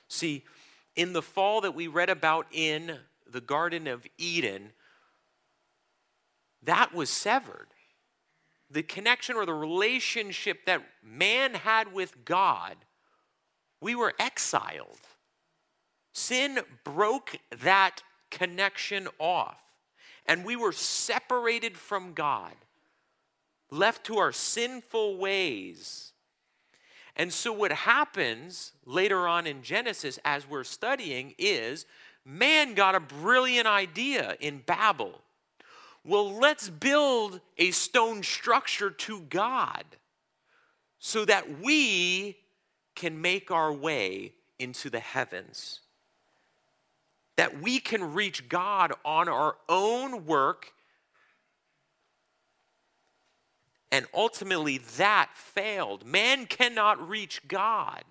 [0.08, 0.44] See,
[0.96, 2.98] in the fall that we read about in
[3.30, 4.72] the Garden of Eden,
[6.64, 7.68] that was severed.
[8.70, 12.76] The connection or the relationship that man had with God
[13.82, 15.00] we were exiled.
[16.14, 19.62] Sin broke that connection off,
[20.26, 22.54] and we were separated from God,
[23.70, 26.14] left to our sinful ways.
[27.16, 31.86] And so, what happens later on in Genesis as we're studying is
[32.24, 35.22] man got a brilliant idea in Babel.
[36.04, 39.84] Well, let's build a stone structure to God
[41.00, 42.38] so that we
[43.02, 45.80] can make our way into the heavens.
[47.36, 50.74] That we can reach God on our own work.
[53.92, 56.06] And ultimately, that failed.
[56.06, 58.04] Man cannot reach God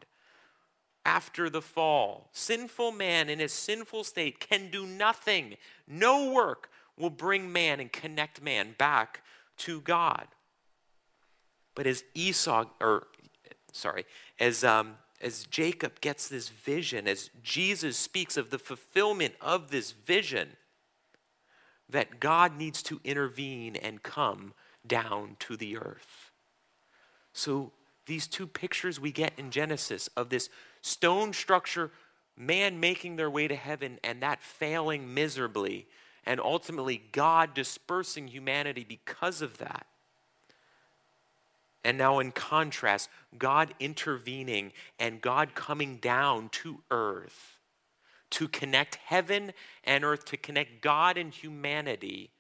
[1.05, 2.29] after the fall.
[2.33, 5.55] Sinful man in his sinful state can do nothing.
[5.87, 6.69] No work
[6.99, 9.23] will bring man and connect man back
[9.59, 10.27] to God.
[11.77, 13.07] But as Esau, or
[13.73, 14.05] sorry,
[14.39, 19.93] as, um, as Jacob gets this vision, as Jesus speaks of the fulfillment of this
[19.93, 20.57] vision,
[21.89, 24.55] that God needs to intervene and come
[24.87, 26.31] down to the earth.
[27.33, 27.73] So,
[28.07, 30.49] these two pictures we get in Genesis of this
[30.83, 31.93] stone structure,
[32.37, 35.87] man making their way to heaven, and that failing miserably,
[36.25, 39.87] and ultimately God dispersing humanity because of that.
[41.85, 43.09] And now, in contrast,
[43.39, 47.61] God intervening and God coming down to earth
[48.31, 49.53] to connect heaven
[49.85, 52.31] and earth, to connect God and humanity,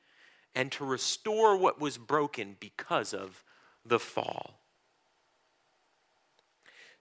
[0.54, 3.44] and to restore what was broken because of
[3.84, 4.60] the fall.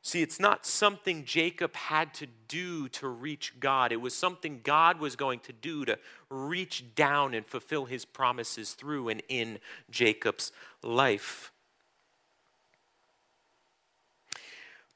[0.01, 3.91] See, it's not something Jacob had to do to reach God.
[3.91, 8.73] It was something God was going to do to reach down and fulfill his promises
[8.73, 9.59] through and in
[9.91, 11.51] Jacob's life.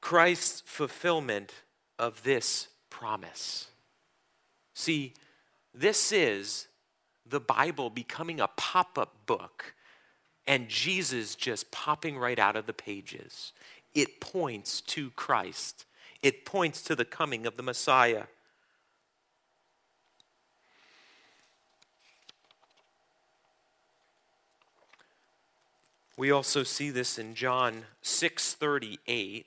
[0.04, 1.50] Christ's fulfillment
[1.98, 3.68] of this promise.
[4.74, 5.14] See,
[5.74, 6.66] this is
[7.24, 9.72] the Bible becoming a pop up book
[10.46, 13.54] and Jesus just popping right out of the pages
[13.94, 15.86] it points to Christ,
[16.22, 18.24] it points to the coming of the Messiah.
[26.18, 29.46] We also see this in John 6:38.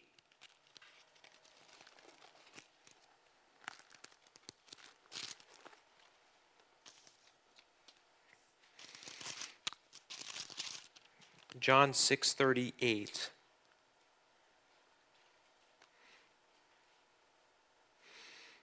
[11.60, 13.30] John 6:38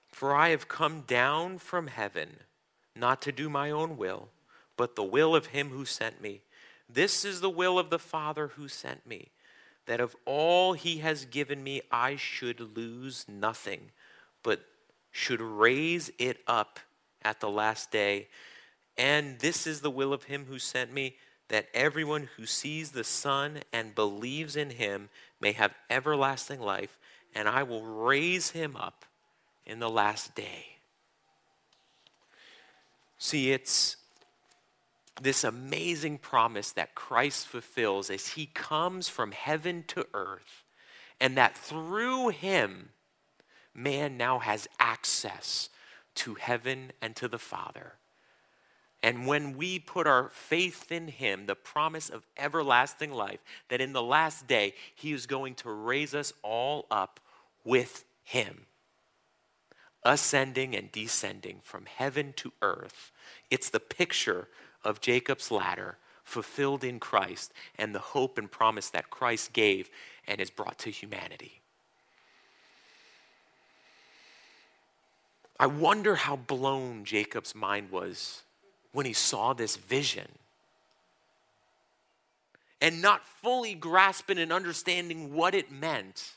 [0.09, 2.39] For I have come down from heaven,
[2.95, 4.29] not to do my own will,
[4.77, 6.43] but the will of him who sent me.
[6.89, 9.33] This is the will of the Father who sent me,
[9.87, 13.91] that of all he has given me I should lose nothing,
[14.43, 14.65] but
[15.11, 16.79] should raise it up
[17.23, 18.29] at the last day.
[18.97, 21.17] And this is the will of him who sent me,
[21.49, 25.09] that everyone who sees the Son and believes in him
[25.41, 26.99] may have everlasting life,
[27.35, 29.05] and I will raise him up
[29.67, 30.77] in the last day.
[33.19, 33.97] See, it's
[35.21, 40.65] this amazing promise that Christ fulfills as he comes from heaven to earth,
[41.21, 42.91] and that through him,
[43.75, 45.69] man now has access
[46.17, 47.95] to heaven and to the Father.
[49.05, 53.93] And when we put our faith in Him, the promise of everlasting life, that in
[53.93, 57.21] the last day He is going to raise us all up
[57.65, 58.65] with Him
[60.05, 63.11] ascending and descending from heaven to earth.
[63.51, 64.49] It's the picture
[64.83, 69.91] of Jacob's ladder fulfilled in Christ and the hope and promise that Christ gave
[70.27, 71.61] and is brought to humanity.
[75.61, 78.44] I wonder how blown Jacob's mind was
[78.95, 80.29] when he saw this vision.
[82.81, 86.33] And not fully grasping and understanding what it meant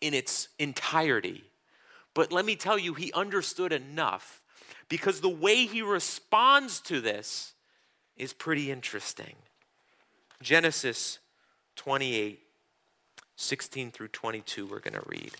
[0.00, 1.44] in its entirety.
[2.12, 4.42] But let me tell you, he understood enough
[4.88, 7.52] because the way he responds to this
[8.16, 9.36] is pretty interesting.
[10.42, 11.20] Genesis
[11.76, 12.40] 28,
[13.36, 15.32] 16 through 22, we're going to read.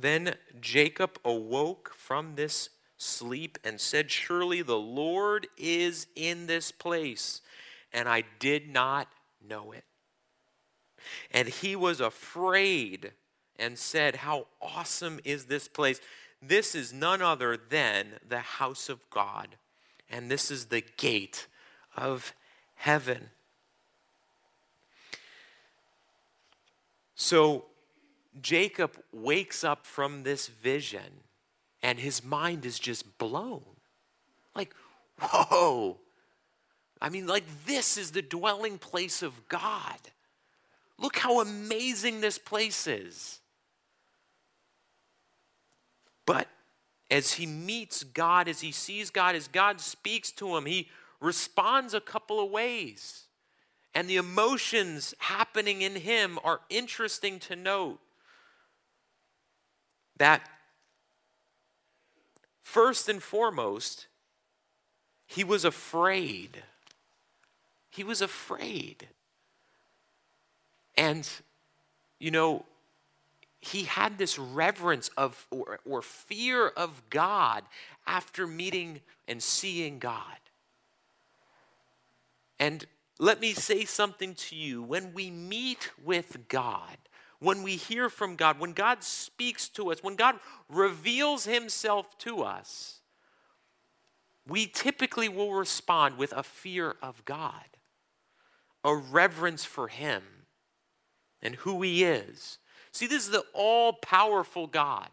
[0.00, 7.40] Then Jacob awoke from this sleep and said, Surely the Lord is in this place.
[7.92, 9.08] And I did not
[9.46, 9.84] know it.
[11.30, 13.12] And he was afraid
[13.58, 16.00] and said, How awesome is this place!
[16.40, 19.56] This is none other than the house of God,
[20.08, 21.48] and this is the gate
[21.96, 22.32] of
[22.76, 23.30] heaven.
[27.16, 27.64] So
[28.40, 31.22] Jacob wakes up from this vision
[31.82, 33.62] and his mind is just blown.
[34.54, 34.74] Like,
[35.20, 35.98] whoa.
[37.00, 39.98] I mean, like, this is the dwelling place of God.
[40.98, 43.40] Look how amazing this place is.
[46.26, 46.48] But
[47.10, 50.88] as he meets God, as he sees God, as God speaks to him, he
[51.20, 53.24] responds a couple of ways.
[53.94, 58.00] And the emotions happening in him are interesting to note.
[60.18, 60.42] That
[62.68, 64.08] First and foremost,
[65.26, 66.62] he was afraid.
[67.88, 69.08] He was afraid.
[70.94, 71.26] And,
[72.18, 72.66] you know,
[73.58, 77.64] he had this reverence of or, or, fear of God
[78.06, 80.38] after meeting and seeing God.
[82.60, 82.84] And
[83.18, 84.82] let me say something to you.
[84.82, 86.98] When we meet with God,
[87.40, 90.36] when we hear from God, when God speaks to us, when God
[90.68, 93.00] reveals himself to us,
[94.46, 97.64] we typically will respond with a fear of God,
[98.82, 100.22] a reverence for him
[101.42, 102.58] and who he is.
[102.90, 105.08] See, this is the all powerful God,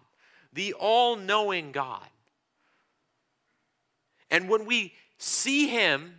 [0.53, 2.07] the all knowing God.
[4.31, 6.15] And when we see him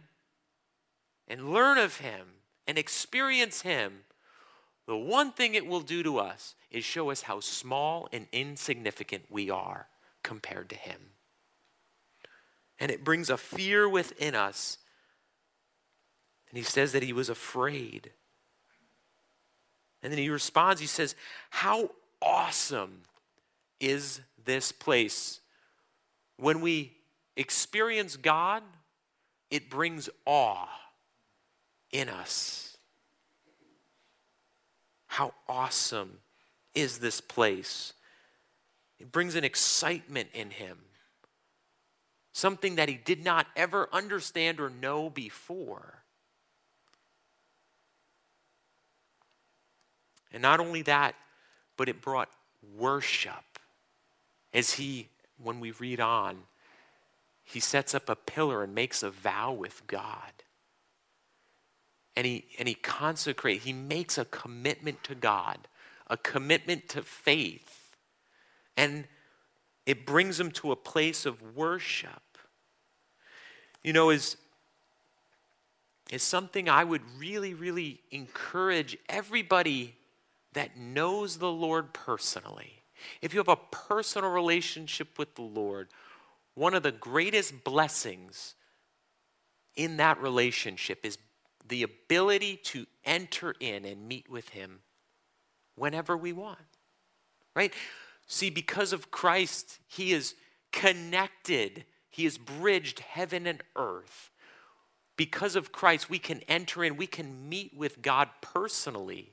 [1.27, 2.27] and learn of him
[2.67, 4.05] and experience him,
[4.87, 9.25] the one thing it will do to us is show us how small and insignificant
[9.29, 9.89] we are
[10.23, 11.01] compared to him.
[12.79, 14.79] And it brings a fear within us.
[16.51, 18.13] And he says that he was afraid.
[20.03, 21.17] And then he responds, he says,
[21.51, 21.91] How
[22.23, 23.03] awesome
[23.81, 25.41] is this place?
[26.37, 26.93] When we
[27.37, 28.63] experience God,
[29.51, 30.69] it brings awe
[31.93, 32.76] in us.
[35.17, 36.19] How awesome
[36.75, 37.95] is this place?
[38.99, 40.77] It brings an excitement in him,
[42.35, 46.03] something that he did not ever understand or know before.
[50.31, 51.15] And not only that,
[51.79, 52.29] but it brought
[52.77, 53.59] worship.
[54.53, 55.09] As he,
[55.43, 56.43] when we read on,
[57.43, 60.36] he sets up a pillar and makes a vow with God.
[62.17, 65.69] And he, and he consecrates, he makes a commitment to God,
[66.09, 67.95] a commitment to faith.
[68.77, 69.07] And
[69.85, 72.23] it brings him to a place of worship.
[73.85, 74.37] You know, is,
[76.11, 79.95] is something I would really, really encourage everybody
[80.55, 82.83] that knows the Lord personally.
[83.21, 85.89] If you have a personal relationship with the Lord,
[86.55, 88.55] one of the greatest blessings
[89.77, 91.19] in that relationship is
[91.69, 94.81] the ability to enter in and meet with Him
[95.75, 96.59] whenever we want.
[97.55, 97.73] Right?
[98.27, 100.35] See, because of Christ, He is
[100.73, 104.31] connected, He has bridged heaven and earth.
[105.17, 109.33] Because of Christ, we can enter in, we can meet with God personally.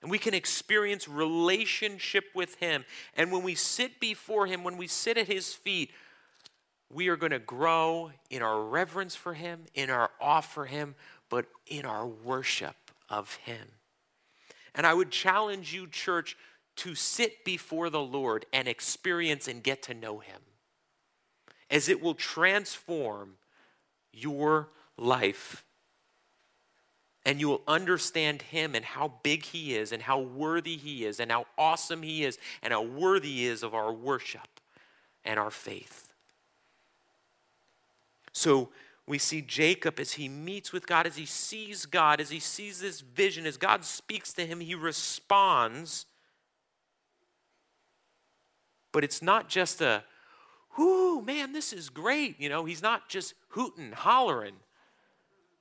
[0.00, 2.84] And we can experience relationship with Him.
[3.14, 5.92] And when we sit before Him, when we sit at His feet,
[6.90, 10.96] we are going to grow in our reverence for Him, in our awe for Him,
[11.32, 12.76] but in our worship
[13.08, 13.66] of Him.
[14.74, 16.36] And I would challenge you, church,
[16.76, 20.42] to sit before the Lord and experience and get to know Him,
[21.70, 23.36] as it will transform
[24.12, 24.68] your
[24.98, 25.64] life.
[27.24, 31.18] And you will understand Him and how big He is, and how worthy He is,
[31.18, 34.60] and how awesome He is, and how worthy He is of our worship
[35.24, 36.12] and our faith.
[38.34, 38.68] So
[39.06, 42.80] we see Jacob as he meets with God, as he sees God, as he sees
[42.80, 46.06] this vision, as God speaks to him, he responds.
[48.92, 50.04] But it's not just a,
[50.76, 52.38] whoo, man, this is great.
[52.40, 54.54] You know, he's not just hooting, hollering,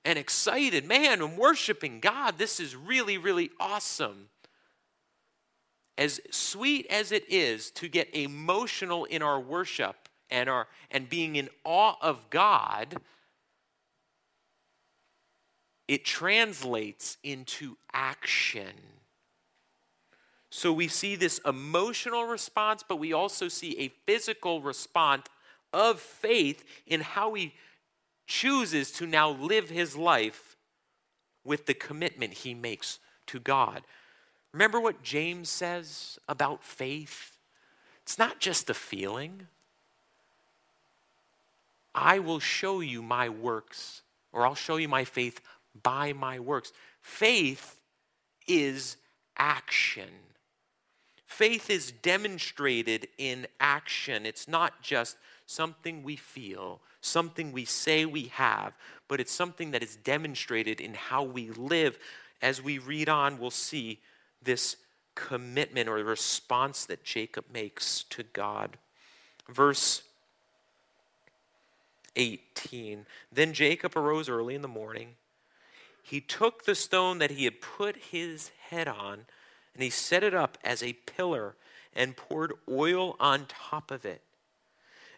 [0.05, 0.85] and excited.
[0.85, 2.37] Man, I'm worshiping God.
[2.37, 4.29] This is really, really awesome.
[5.97, 11.35] As sweet as it is to get emotional in our worship, and, our, and being
[11.35, 12.95] in awe of God,
[15.91, 18.71] it translates into action.
[20.49, 25.25] So we see this emotional response, but we also see a physical response
[25.73, 27.55] of faith in how he
[28.25, 30.55] chooses to now live his life
[31.43, 33.81] with the commitment he makes to God.
[34.53, 37.35] Remember what James says about faith?
[38.03, 39.47] It's not just a feeling.
[41.93, 45.41] I will show you my works, or I'll show you my faith
[45.83, 46.71] by my works.
[47.01, 47.79] Faith
[48.47, 48.97] is
[49.37, 50.09] action.
[51.25, 54.25] Faith is demonstrated in action.
[54.25, 58.73] It's not just something we feel, something we say we have,
[59.07, 61.97] but it's something that is demonstrated in how we live.
[62.41, 63.99] As we read on, we'll see
[64.43, 64.75] this
[65.15, 68.77] commitment or response that Jacob makes to God.
[69.49, 70.03] Verse
[72.15, 73.05] 18.
[73.31, 75.15] Then Jacob arose early in the morning.
[76.01, 79.25] He took the stone that he had put his head on,
[79.73, 81.55] and he set it up as a pillar
[81.95, 84.21] and poured oil on top of it.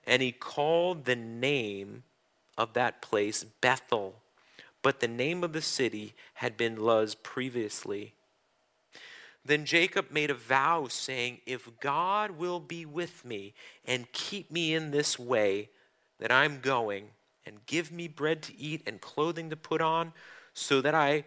[0.05, 2.03] And he called the name
[2.57, 4.15] of that place Bethel,
[4.81, 8.13] but the name of the city had been Luz previously.
[9.45, 13.53] Then Jacob made a vow, saying, If God will be with me
[13.85, 15.69] and keep me in this way,
[16.19, 17.07] that I'm going,
[17.45, 20.13] and give me bread to eat and clothing to put on,
[20.53, 21.25] so that I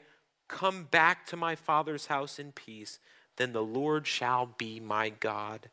[0.49, 2.99] come back to my father's house in peace,
[3.37, 5.69] then the Lord shall be my God.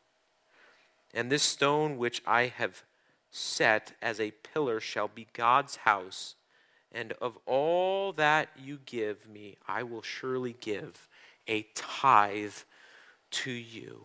[1.12, 2.82] And this stone which I have
[3.30, 6.36] set as a pillar shall be God's house,
[6.92, 11.08] and of all that you give me, I will surely give
[11.48, 12.54] a tithe
[13.30, 14.02] to you.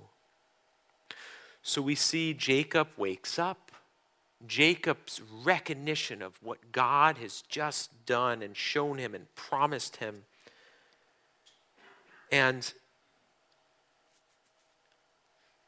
[1.61, 3.68] So we see Jacob wakes up.
[4.47, 10.23] Jacob's recognition of what God has just done and shown him and promised him.
[12.31, 12.71] And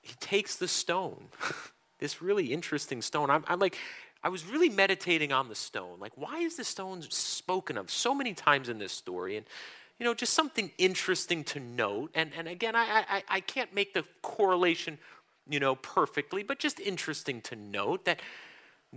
[0.01, 1.26] he takes the stone,
[1.99, 3.30] this really interesting stone.
[3.30, 3.78] I'm, I'm, like,
[4.24, 5.99] I was really meditating on the stone.
[5.99, 9.38] Like, why is the stone spoken of so many times in this story?
[9.38, 9.45] And,
[9.99, 12.11] you know, just something interesting to note.
[12.15, 14.97] And, and again, I, I, I can't make the correlation,
[15.49, 18.22] you know, perfectly, but just interesting to note that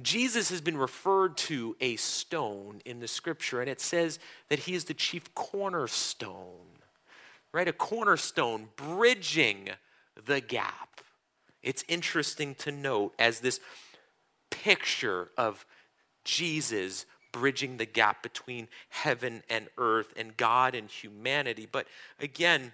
[0.02, 4.18] Jesus has been referred to a stone in the scripture, and it says
[4.48, 6.80] that he is the chief cornerstone,
[7.52, 7.68] right?
[7.68, 9.70] A cornerstone bridging
[10.26, 11.00] the gap.
[11.62, 13.60] It's interesting to note as this
[14.50, 15.64] picture of
[16.24, 21.68] Jesus bridging the gap between heaven and earth and God and humanity.
[21.70, 21.86] But
[22.20, 22.72] again,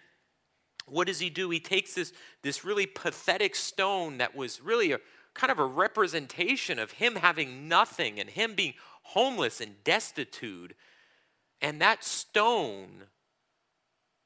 [0.87, 1.51] what does he do?
[1.51, 2.13] He takes this,
[2.43, 5.01] this really pathetic stone that was really a
[5.35, 10.75] kind of a representation of him having nothing and him being homeless and destitute.
[11.61, 13.05] And that stone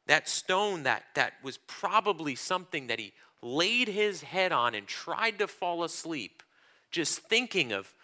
[0.07, 5.39] that stone that, that was probably something that he laid his head on and tried
[5.39, 6.43] to fall asleep,
[6.91, 7.95] just thinking of,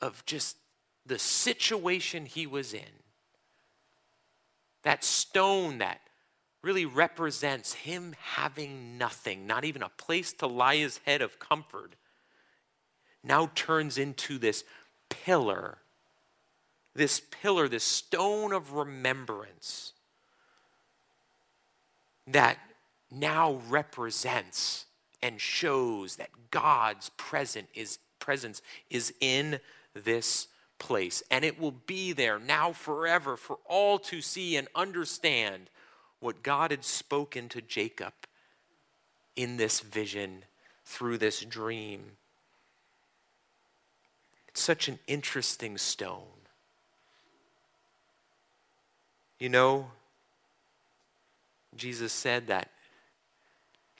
[0.00, 0.56] of just
[1.04, 3.02] the situation he was in.
[4.82, 6.00] That stone that
[6.62, 11.94] really represents him having nothing, not even a place to lie his head of comfort,
[13.26, 14.64] now turns into this
[15.08, 15.78] pillar,
[16.94, 19.92] this pillar, this stone of remembrance
[22.26, 22.58] that
[23.10, 24.86] now represents
[25.22, 29.60] and shows that God's present is, presence is in
[29.94, 30.48] this
[30.78, 31.22] place.
[31.30, 35.70] And it will be there now forever for all to see and understand
[36.20, 38.12] what God had spoken to Jacob
[39.36, 40.44] in this vision
[40.84, 42.12] through this dream.
[44.56, 46.22] It's such an interesting stone.
[49.38, 49.90] You know,
[51.76, 52.70] Jesus said that,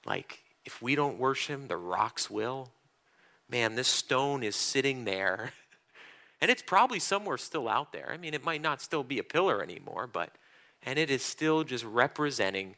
[0.07, 2.71] like, if we don't worship him, the rocks will.
[3.51, 5.53] Man, this stone is sitting there.
[6.41, 8.11] And it's probably somewhere still out there.
[8.13, 10.37] I mean, it might not still be a pillar anymore, but,
[10.83, 12.77] and it is still just representing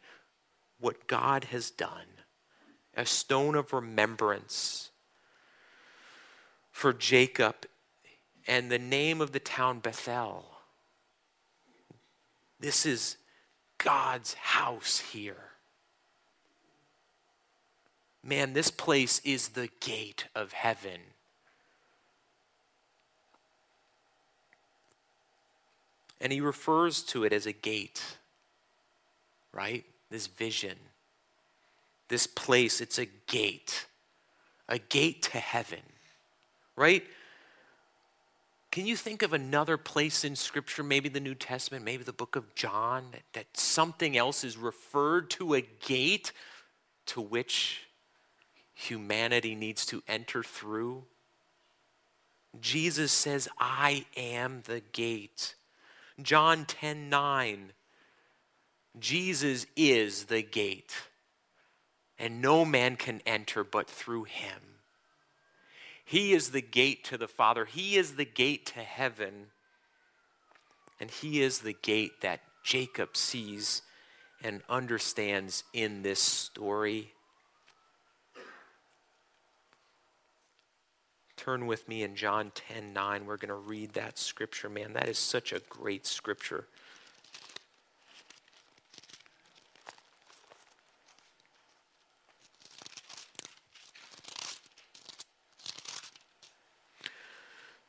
[0.79, 2.07] what God has done
[2.97, 4.91] a stone of remembrance
[6.79, 7.67] for Jacob
[8.47, 10.45] and the name of the town Bethel.
[12.61, 13.17] This is
[13.79, 15.51] God's house here.
[18.23, 21.01] Man, this place is the gate of heaven.
[26.21, 28.19] And he refers to it as a gate,
[29.53, 29.85] right?
[30.11, 30.77] This vision,
[32.07, 33.87] this place, it's a gate,
[34.69, 35.81] a gate to heaven,
[36.79, 37.05] right?
[38.71, 42.37] Can you think of another place in Scripture, maybe the New Testament, maybe the book
[42.37, 46.33] of John, that, that something else is referred to a gate
[47.07, 47.89] to which
[48.75, 51.05] humanity needs to enter through?
[52.61, 55.55] Jesus says, I am the gate.
[56.21, 57.73] John 10 9,
[58.99, 60.95] Jesus is the gate,
[62.19, 64.68] and no man can enter but through him.
[66.09, 67.67] He is the gate to the Father.
[67.67, 69.49] He is the gate to heaven.
[70.99, 73.83] And He is the gate that Jacob sees
[74.43, 77.13] and understands in this story.
[81.37, 83.27] Turn with me in John 10 9.
[83.27, 84.95] We're going to read that scripture, man.
[84.95, 86.69] That is such a great scripture.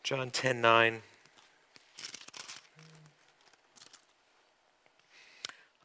[0.09, 1.01] John 10 9.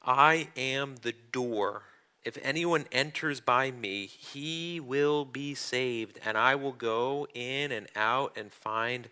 [0.03, 1.83] I am the door.
[2.25, 7.87] If anyone enters by me, he will be saved, and I will go in and
[7.95, 9.11] out and find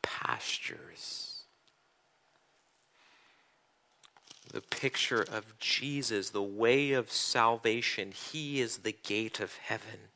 [0.00, 1.42] pastures.
[4.52, 10.11] The picture of Jesus, the way of salvation, he is the gate of heaven.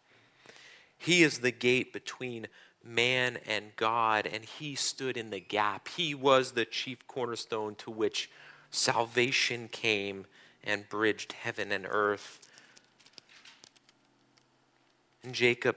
[1.06, 2.48] He is the gate between
[2.82, 5.86] man and God, and he stood in the gap.
[5.86, 8.28] He was the chief cornerstone to which
[8.72, 10.26] salvation came
[10.64, 12.40] and bridged heaven and earth.
[15.22, 15.76] And Jacob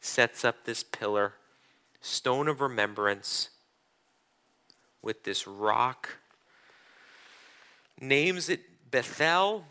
[0.00, 1.34] sets up this pillar,
[2.00, 3.50] stone of remembrance,
[5.02, 6.16] with this rock.
[8.00, 9.66] Names it Bethel.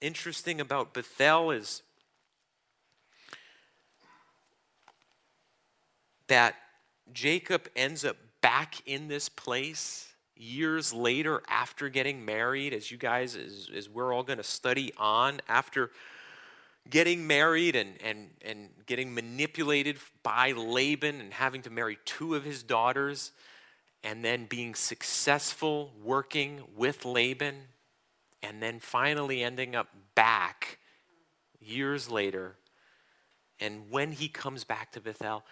[0.00, 1.82] Interesting about Bethel is
[6.28, 6.54] that
[7.12, 13.34] Jacob ends up back in this place years later after getting married, as you guys,
[13.34, 15.90] as, as we're all going to study on, after
[16.88, 22.44] getting married and, and, and getting manipulated by Laban and having to marry two of
[22.44, 23.32] his daughters,
[24.04, 27.56] and then being successful working with Laban,
[28.42, 30.78] and then finally ending up back
[31.60, 32.56] years later.
[33.58, 35.44] And when he comes back to Bethel,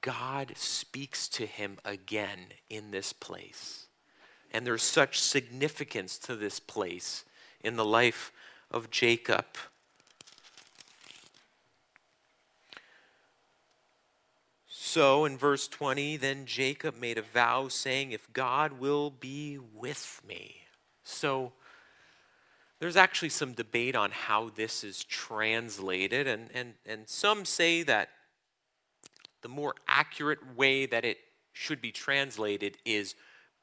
[0.00, 2.38] God speaks to him again
[2.68, 3.86] in this place.
[4.52, 7.24] And there's such significance to this place
[7.62, 8.32] in the life
[8.70, 9.46] of Jacob.
[14.66, 20.20] So in verse 20, then Jacob made a vow saying, If God will be with
[20.26, 20.62] me.
[21.04, 21.52] So
[22.80, 28.08] there's actually some debate on how this is translated, and, and, and some say that
[29.42, 31.18] the more accurate way that it
[31.52, 33.14] should be translated is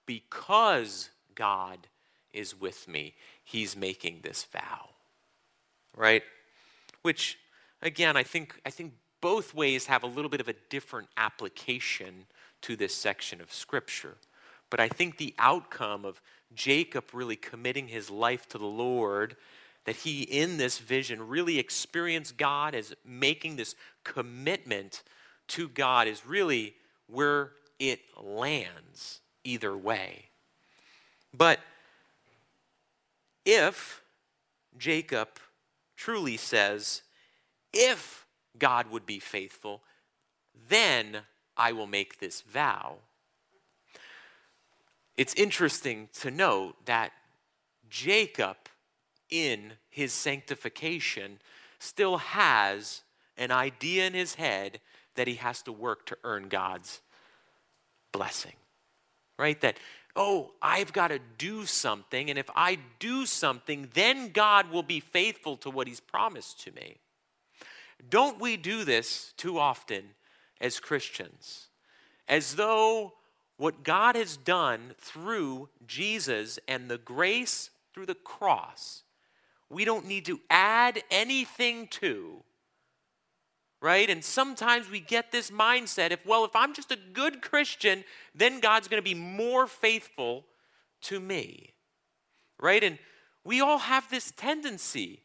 [0.06, 1.88] because God
[2.34, 4.90] is with me, he's making this vow.
[5.96, 6.24] Right?
[7.02, 7.38] Which
[7.82, 12.26] again, I think I think both ways have a little bit of a different application
[12.62, 14.16] to this section of scripture.
[14.70, 16.22] But I think the outcome of
[16.54, 19.36] Jacob really committing his life to the Lord
[19.86, 23.74] that he in this vision really experienced God as making this
[24.04, 25.04] commitment
[25.50, 26.76] to God is really
[27.08, 30.26] where it lands either way.
[31.34, 31.60] But
[33.46, 34.02] if
[34.78, 35.30] Jacob
[35.96, 37.02] truly says,
[37.74, 38.26] if
[38.58, 39.82] God would be faithful,
[40.70, 41.20] then
[41.56, 42.98] I will make this vow.
[45.16, 47.12] It's interesting to note that
[47.90, 48.58] Jacob,
[49.30, 51.40] in his sanctification,
[51.80, 53.02] still has
[53.38, 54.80] an idea in his head
[55.18, 57.02] that he has to work to earn God's
[58.12, 58.54] blessing.
[59.38, 59.60] Right?
[59.62, 59.78] That,
[60.16, 65.00] oh, I've got to do something, and if I do something, then God will be
[65.00, 66.98] faithful to what he's promised to me.
[68.10, 70.04] Don't we do this too often
[70.62, 71.68] as Christians?
[72.28, 73.14] As though
[73.58, 79.04] what God has done through Jesus and the grace through the cross,
[79.70, 82.44] we don't need to add anything to
[83.82, 84.10] right?
[84.10, 88.04] And sometimes we get this mindset if, well, if I'm just a good Christian,
[88.34, 90.46] then God's going to be more faithful
[91.04, 91.74] to me,
[92.60, 92.84] right?
[92.84, 92.98] And
[93.44, 95.22] we all have this tendency.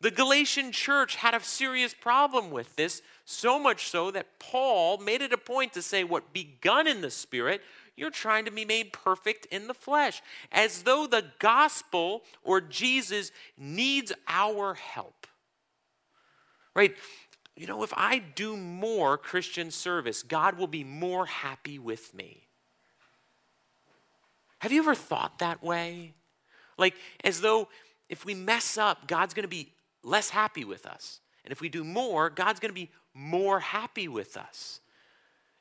[0.00, 5.22] The Galatian church had a serious problem with this, so much so that Paul made
[5.22, 7.62] it a point to say, What begun in the Spirit,
[7.94, 13.30] you're trying to be made perfect in the flesh, as though the gospel or Jesus
[13.56, 15.26] needs our help.
[16.74, 16.96] Right?
[17.56, 22.48] You know, if I do more Christian service, God will be more happy with me.
[24.60, 26.14] Have you ever thought that way?
[26.78, 26.94] Like,
[27.24, 27.68] as though
[28.08, 29.72] if we mess up, God's going to be
[30.02, 31.20] less happy with us.
[31.44, 34.80] And if we do more, God's going to be more happy with us.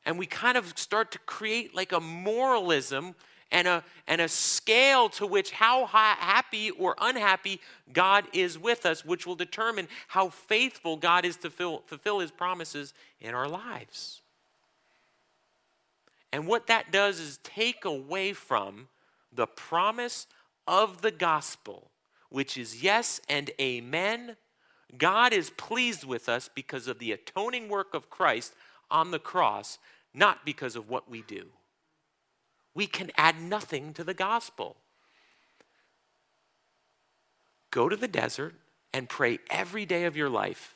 [0.06, 3.16] And we kind of start to create like a moralism
[3.52, 7.60] and a, and a scale to which how happy or unhappy
[7.91, 12.32] God is with us, which will determine how faithful God is to fill, fulfill his
[12.32, 14.22] promises in our lives.
[16.32, 18.88] And what that does is take away from
[19.34, 20.28] the promise
[20.66, 21.91] of the gospel,
[22.30, 24.38] which is yes and amen.
[24.97, 28.54] God is pleased with us because of the atoning work of Christ
[28.89, 29.78] on the cross,
[30.14, 31.47] not because of what we do
[32.74, 34.78] we can add nothing to the gospel.
[37.70, 38.56] Go to the desert
[38.94, 40.76] and pray every day of your life,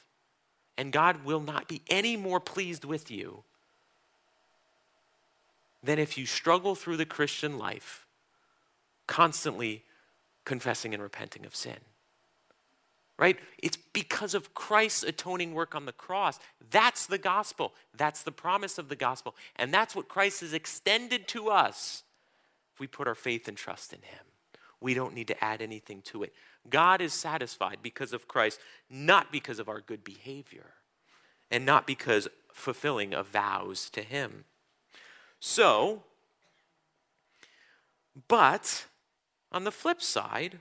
[0.78, 3.44] and God will not be any more pleased with you
[5.84, 8.06] than if you struggle through the Christian life,
[9.08, 9.84] constantly
[10.46, 11.78] confessing and repenting of sin
[13.18, 13.38] right?
[13.60, 16.40] It's because of Christ's atoning work on the cross.
[16.72, 17.74] That's the gospel.
[17.96, 19.36] That's the promise of the gospel.
[19.56, 22.04] And that's what Christ has extended to us
[22.74, 24.26] if we put our faith and trust in Him.
[24.82, 26.34] We don't need to add anything to it.
[26.70, 28.60] God is satisfied because of Christ,
[28.90, 30.74] not because of our good behavior,
[31.50, 34.44] and not because fulfilling of vows to Him.
[35.40, 36.04] So,
[38.28, 38.86] but
[39.52, 40.60] on the flip side,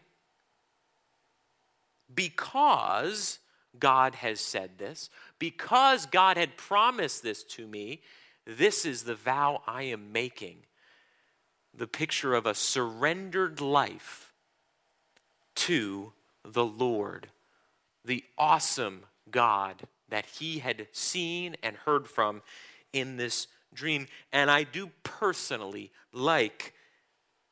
[2.13, 3.39] because
[3.79, 8.03] God has said this, because God had promised this to me,
[8.47, 10.59] this is the vow I am making.
[11.77, 14.33] the picture of a surrendered life
[15.55, 16.13] to
[16.45, 17.29] the Lord,
[18.05, 22.43] the awesome God that he had seen and heard from
[22.93, 24.07] in this dream.
[24.33, 26.75] And I do personally like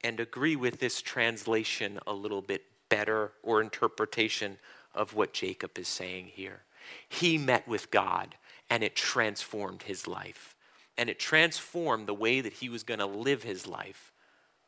[0.05, 2.63] and agree with this translation a little bit
[2.93, 4.59] better or interpretation
[4.95, 6.61] of what Jacob is saying here.
[7.09, 8.35] He met with God
[8.69, 10.55] and it transformed his life.
[10.99, 14.13] And it transformed the way that he was going to live his life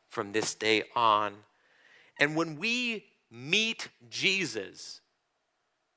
[0.09, 1.33] from this day on.
[2.19, 5.01] And when we meet Jesus,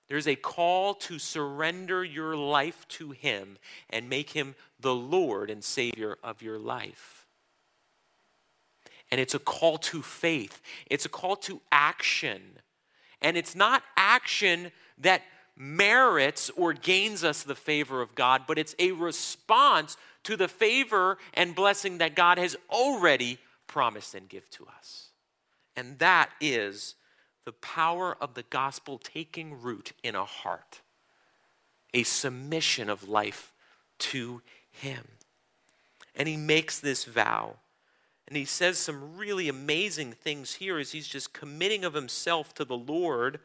[0.09, 3.57] there's a call to surrender your life to Him
[3.89, 7.18] and make Him the Lord and Savior of your life.
[9.11, 12.43] And it's a call to faith, it's a call to action.
[13.21, 15.23] And it's not action that
[15.57, 21.19] merits or gains us the favor of God, but it's a response to the favor
[21.35, 25.09] and blessing that God has already promised and give to us.
[25.75, 26.95] And that is
[27.45, 30.81] the power of the gospel taking root in a heart,
[31.95, 33.53] a submission of life
[33.99, 35.07] to Him.
[36.15, 37.57] And he makes this vow.
[38.29, 42.65] And he says some really amazing things here as he's just committing of himself to
[42.65, 43.41] the Lord.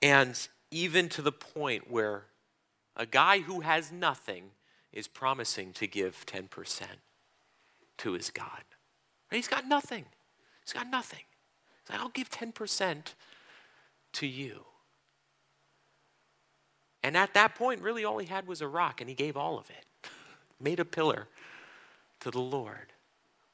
[0.00, 0.38] And
[0.70, 2.26] even to the point where
[2.96, 4.44] a guy who has nothing
[4.92, 6.82] is promising to give 10%
[7.98, 8.62] to his God.
[9.32, 10.04] He's got nothing.
[10.64, 11.24] He's got nothing.
[11.82, 13.14] He's like, I'll give 10%
[14.12, 14.60] to you.
[17.02, 19.58] And at that point, really all he had was a rock, and he gave all
[19.58, 20.08] of it,
[20.60, 21.26] made a pillar
[22.22, 22.92] to the Lord.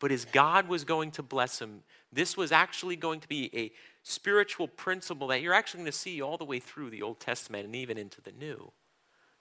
[0.01, 3.73] But as God was going to bless him, this was actually going to be a
[4.03, 7.64] spiritual principle that you're actually going to see all the way through the Old Testament
[7.64, 8.71] and even into the New.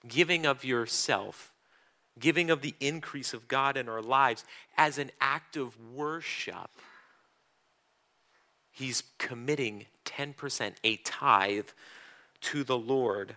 [0.06, 1.52] Giving of yourself,
[2.18, 4.44] giving of the increase of God in our lives
[4.76, 6.70] as an act of worship
[8.78, 11.68] he's committing 10%, a tithe,
[12.40, 13.34] to the Lord.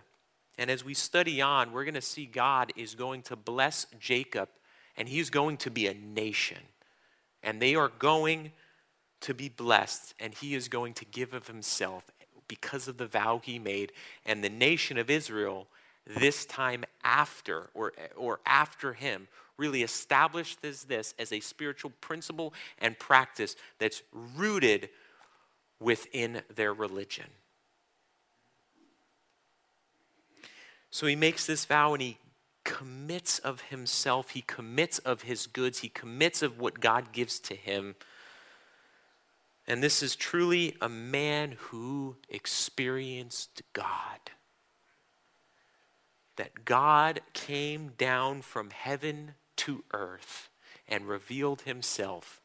[0.56, 4.48] And as we study on, we're going to see God is going to bless Jacob,
[4.96, 6.58] and he's going to be a nation.
[7.42, 8.52] And they are going
[9.22, 12.10] to be blessed, and he is going to give of himself
[12.48, 13.92] because of the vow he made.
[14.26, 15.66] And the nation of Israel,
[16.06, 22.52] this time after, or, or after him, really established as this as a spiritual principle
[22.78, 24.02] and practice that's
[24.36, 24.88] rooted
[25.78, 27.26] within their religion.
[30.90, 32.18] So he makes this vow and he
[32.64, 37.54] commits of himself, he commits of his goods, he commits of what God gives to
[37.54, 37.94] him.
[39.66, 44.30] And this is truly a man who experienced God.
[46.36, 50.48] That God came down from heaven to earth
[50.88, 52.40] and revealed himself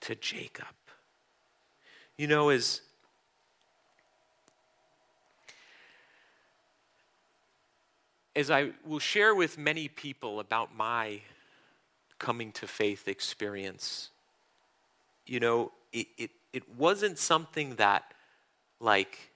[0.00, 0.66] to Jacob.
[2.16, 2.80] You know, as
[8.36, 11.20] as I will share with many people about my
[12.18, 14.10] coming to faith experience,
[15.26, 18.04] you know, it, it, it wasn't something that,
[18.80, 19.30] like,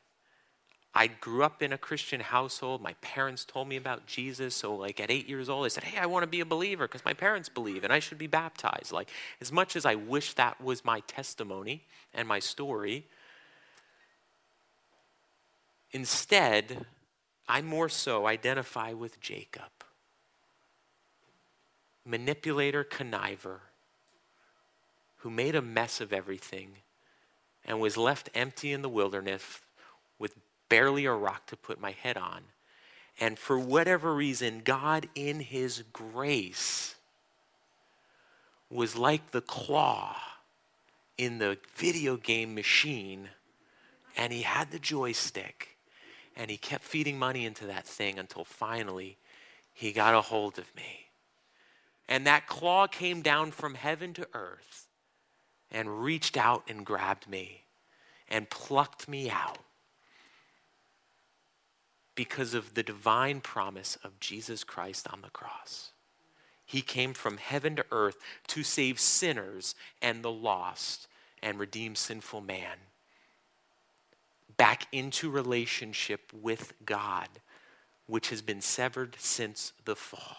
[0.94, 2.82] I grew up in a Christian household.
[2.82, 4.54] My parents told me about Jesus.
[4.54, 6.88] So, like, at eight years old, I said, Hey, I want to be a believer
[6.88, 8.90] because my parents believe and I should be baptized.
[8.90, 9.08] Like,
[9.40, 13.06] as much as I wish that was my testimony and my story,
[15.92, 16.84] instead,
[17.48, 19.70] I more so identify with Jacob
[22.08, 23.60] manipulator, conniver,
[25.18, 26.70] who made a mess of everything
[27.64, 29.60] and was left empty in the wilderness
[30.18, 30.34] with
[30.68, 32.42] barely a rock to put my head on.
[33.20, 36.94] And for whatever reason, God, in His grace,
[38.70, 40.16] was like the claw
[41.18, 43.28] in the video game machine,
[44.16, 45.76] and He had the joystick,
[46.38, 49.18] and He kept feeding money into that thing until finally
[49.74, 51.08] He got a hold of me.
[52.08, 54.86] And that claw came down from heaven to earth
[55.70, 57.64] and reached out and grabbed me
[58.30, 59.58] and plucked me out
[62.14, 65.90] because of the divine promise of Jesus Christ on the cross.
[66.64, 68.16] He came from heaven to earth
[68.48, 71.08] to save sinners and the lost
[71.42, 72.76] and redeem sinful man
[74.58, 77.28] back into relationship with God,
[78.06, 80.36] which has been severed since the fall.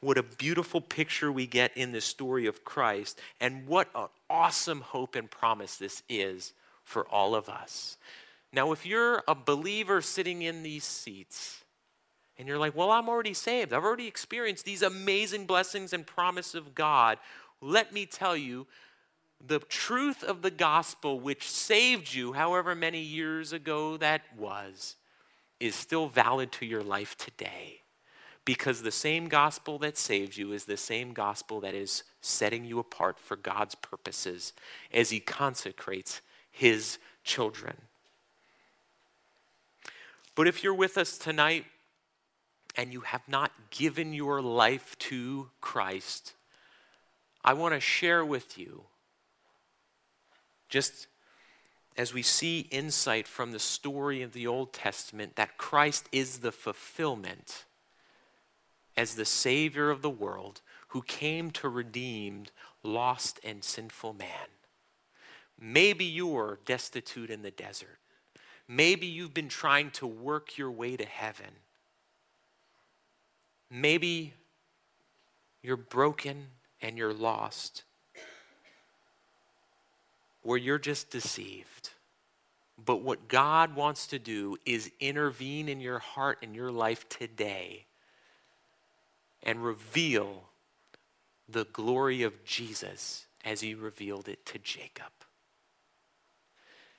[0.00, 4.80] What a beautiful picture we get in the story of Christ, and what an awesome
[4.80, 6.52] hope and promise this is
[6.84, 7.96] for all of us.
[8.52, 11.62] Now, if you're a believer sitting in these seats,
[12.38, 13.72] and you're like, well, I'm already saved.
[13.72, 17.18] I've already experienced these amazing blessings and promise of God.
[17.60, 18.68] Let me tell you,
[19.46, 24.96] the truth of the gospel, which saved you however many years ago that was,
[25.60, 27.80] is still valid to your life today.
[28.44, 32.78] Because the same gospel that saved you is the same gospel that is setting you
[32.78, 34.54] apart for God's purposes
[34.92, 36.20] as He consecrates
[36.50, 37.76] His children.
[40.34, 41.66] But if you're with us tonight
[42.76, 46.32] and you have not given your life to Christ,
[47.44, 48.84] I want to share with you,
[50.68, 51.06] just
[51.96, 56.52] as we see insight from the story of the Old Testament, that Christ is the
[56.52, 57.64] fulfillment
[58.96, 62.44] as the Savior of the world who came to redeem
[62.82, 64.48] lost and sinful man.
[65.60, 67.98] Maybe you're destitute in the desert.
[68.68, 71.50] Maybe you've been trying to work your way to heaven.
[73.70, 74.34] Maybe
[75.62, 76.48] you're broken
[76.80, 77.84] and you're lost,
[80.42, 81.90] or you're just deceived.
[82.84, 87.86] But what God wants to do is intervene in your heart and your life today
[89.42, 90.44] and reveal
[91.48, 95.06] the glory of Jesus as he revealed it to Jacob.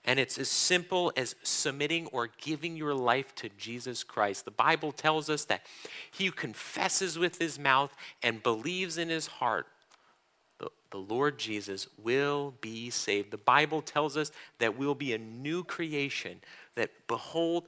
[0.05, 4.45] And it's as simple as submitting or giving your life to Jesus Christ.
[4.45, 5.65] The Bible tells us that
[6.11, 9.67] he who confesses with his mouth and believes in his heart
[10.99, 13.31] Lord Jesus will be saved.
[13.31, 16.41] The Bible tells us that we'll be a new creation,
[16.75, 17.65] that behold,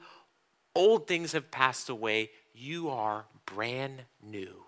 [0.75, 2.29] old things have passed away.
[2.53, 4.63] You are brand new.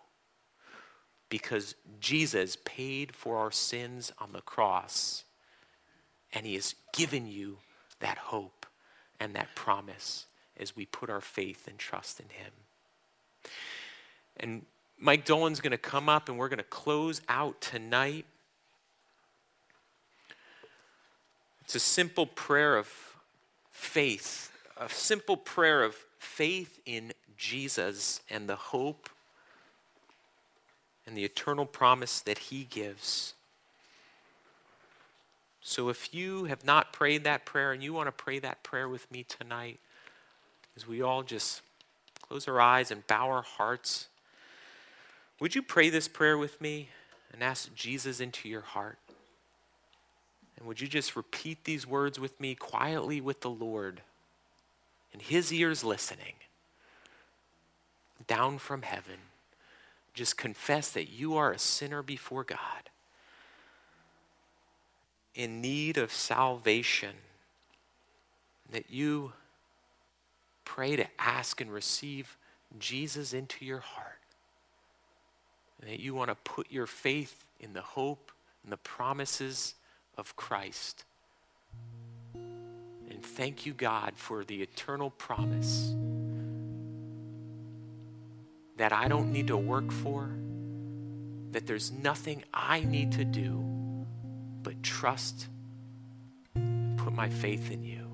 [1.30, 5.24] Because Jesus paid for our sins on the cross
[6.32, 7.58] and He has given you
[8.00, 8.66] that hope
[9.20, 10.26] and that promise
[10.58, 12.52] as we put our faith and trust in Him.
[14.38, 14.66] And
[15.00, 18.26] Mike Dolan's going to come up and we're going to close out tonight.
[21.64, 22.88] It's a simple prayer of
[23.72, 29.10] faith, a simple prayer of faith in Jesus and the hope
[31.08, 33.34] and the eternal promise that He gives.
[35.62, 38.90] So if you have not prayed that prayer and you want to pray that prayer
[38.90, 39.80] with me tonight,
[40.76, 41.62] as we all just
[42.22, 44.10] close our eyes and bow our hearts,
[45.40, 46.90] would you pray this prayer with me
[47.32, 48.98] and ask Jesus into your heart?
[50.58, 54.02] And would you just repeat these words with me quietly with the Lord
[55.12, 56.36] and his ears listening
[58.28, 59.18] down from heaven?
[60.14, 62.90] Just confess that you are a sinner before God
[65.36, 67.16] in need of salvation,
[68.72, 69.34] that you
[70.66, 72.38] pray to ask and receive
[72.80, 74.20] Jesus into your heart,
[75.82, 78.32] and that you want to put your faith in the hope
[78.64, 79.76] and the promises
[80.18, 81.06] of Christ.
[82.34, 85.94] And thank you, God, for the eternal promise
[88.78, 90.30] that I don't need to work for,
[91.52, 93.64] that there's nothing I need to do
[94.64, 95.48] but trust
[96.56, 98.08] and put my faith in you.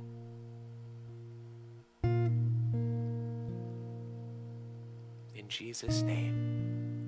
[5.35, 6.98] In Jesus' name.